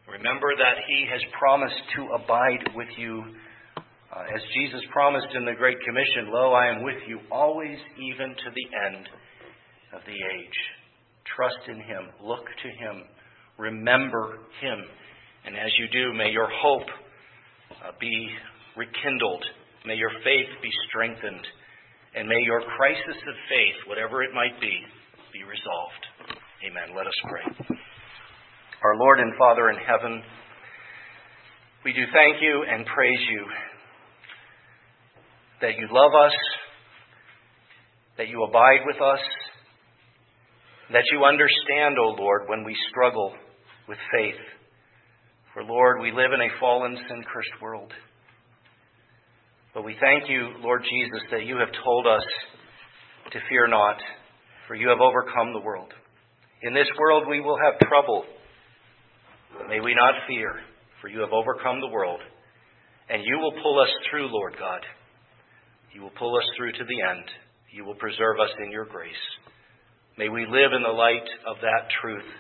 Remember 0.09 0.53
that 0.57 0.85
he 0.89 1.07
has 1.11 1.21
promised 1.39 1.81
to 1.97 2.03
abide 2.17 2.75
with 2.75 2.89
you 2.99 3.25
uh, 4.15 4.23
as 4.31 4.43
Jesus 4.55 4.81
promised 4.93 5.27
in 5.35 5.45
the 5.45 5.59
Great 5.59 5.79
Commission, 5.83 6.31
Lo, 6.31 6.53
I 6.53 6.69
am 6.69 6.85
with 6.85 7.03
you 7.09 7.19
always, 7.33 7.79
even 7.99 8.31
to 8.31 8.49
the 8.55 8.69
end 8.87 9.09
of 9.93 10.03
the 10.07 10.15
age. 10.15 10.59
Trust 11.35 11.59
in 11.67 11.83
Him. 11.83 12.15
Look 12.23 12.45
to 12.47 12.69
Him. 12.79 13.03
Remember 13.59 14.39
Him. 14.61 14.79
And 15.47 15.57
as 15.57 15.73
you 15.79 15.89
do, 15.91 16.17
may 16.17 16.31
your 16.31 16.49
hope 16.63 16.87
uh, 17.83 17.91
be 17.99 18.29
rekindled. 18.77 19.45
May 19.85 19.97
your 19.97 20.13
faith 20.23 20.63
be 20.63 20.71
strengthened. 20.89 21.47
And 22.15 22.29
may 22.29 22.41
your 22.45 22.63
crisis 22.79 23.19
of 23.27 23.35
faith, 23.49 23.89
whatever 23.89 24.23
it 24.23 24.31
might 24.33 24.61
be, 24.61 24.79
be 25.33 25.43
resolved. 25.43 26.05
Amen. 26.63 26.97
Let 26.97 27.07
us 27.07 27.19
pray. 27.27 27.77
Our 28.83 28.97
Lord 28.97 29.19
and 29.19 29.33
Father 29.37 29.71
in 29.71 29.77
heaven, 29.77 30.23
we 31.85 31.93
do 31.93 32.05
thank 32.13 32.41
you 32.41 32.65
and 32.71 32.87
praise 32.87 33.19
you 33.31 33.45
that 35.61 35.77
you 35.79 35.89
love 35.91 36.13
us, 36.15 36.37
that 38.17 38.29
you 38.29 38.45
abide 38.45 38.87
with 38.87 39.01
us, 39.03 39.21
that 40.93 41.05
you 41.11 41.25
understand, 41.25 41.97
O 41.99 42.15
Lord, 42.17 42.43
when 42.47 42.65
we 42.65 42.77
struggle 42.91 43.35
with 43.89 43.99
faith. 44.17 44.41
For, 45.53 45.65
Lord, 45.65 46.01
we 46.01 46.11
live 46.11 46.33
in 46.33 46.41
a 46.41 46.61
fallen, 46.61 46.97
sin 47.09 47.25
cursed 47.33 47.63
world. 47.63 47.93
But 49.75 49.85
we 49.85 49.97
thank 50.01 50.31
you, 50.31 50.55
Lord 50.63 50.83
Jesus, 50.85 51.21
that 51.33 51.47
you 51.47 51.57
have 51.59 51.75
told 51.85 52.07
us 52.07 52.23
to 53.33 53.39
fear 53.49 53.67
not, 53.67 53.97
for 54.69 54.77
you 54.77 54.89
have 54.89 55.01
overcome 55.01 55.53
the 55.53 55.67
world. 55.67 55.93
In 56.63 56.73
this 56.73 56.87
world 56.97 57.25
we 57.29 57.41
will 57.41 57.59
have 57.59 57.89
trouble. 57.89 58.25
May 59.69 59.81
we 59.81 59.93
not 59.95 60.15
fear, 60.29 60.61
for 61.01 61.09
you 61.09 61.21
have 61.21 61.33
overcome 61.33 61.81
the 61.81 61.89
world. 61.89 62.21
And 63.11 63.25
you 63.25 63.39
will 63.39 63.53
pull 63.63 63.81
us 63.81 63.91
through, 64.09 64.29
Lord 64.33 64.55
God. 64.59 64.81
You 65.93 66.03
will 66.03 66.15
pull 66.19 66.37
us 66.39 66.45
through 66.57 66.73
to 66.73 66.85
the 66.85 67.11
end. 67.11 67.25
You 67.73 67.85
will 67.85 67.97
preserve 67.97 68.39
us 68.39 68.51
in 68.65 68.71
your 68.71 68.85
grace. 68.85 69.13
May 70.17 70.29
we 70.29 70.47
live 70.47 70.71
in 70.73 70.83
the 70.83 70.97
light 70.97 71.27
of 71.49 71.57
that 71.63 71.91
truth. 72.01 72.31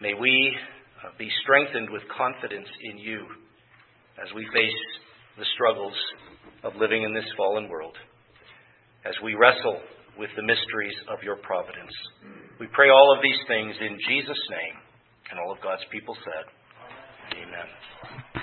May 0.00 0.14
we 0.14 0.56
uh, 1.04 1.10
be 1.18 1.28
strengthened 1.42 1.90
with 1.90 2.02
confidence 2.16 2.68
in 2.90 2.96
you 2.96 3.26
as 4.16 4.32
we 4.34 4.48
face 4.54 4.72
the 5.38 5.46
struggles 5.54 5.94
of 6.64 6.76
living 6.76 7.02
in 7.02 7.14
this 7.14 7.28
fallen 7.36 7.68
world, 7.68 7.96
as 9.04 9.14
we 9.22 9.34
wrestle 9.34 9.80
with 10.18 10.30
the 10.36 10.42
mysteries 10.42 10.94
of 11.08 11.22
your 11.22 11.36
providence. 11.36 11.92
We 12.60 12.66
pray 12.72 12.90
all 12.90 13.14
of 13.16 13.22
these 13.22 13.40
things 13.48 13.74
in 13.80 13.98
Jesus' 14.08 14.46
name. 14.50 14.76
And 15.32 15.40
all 15.40 15.50
of 15.50 15.62
God's 15.62 15.80
people 15.90 16.14
said, 16.24 16.44
Amen. 17.40 18.41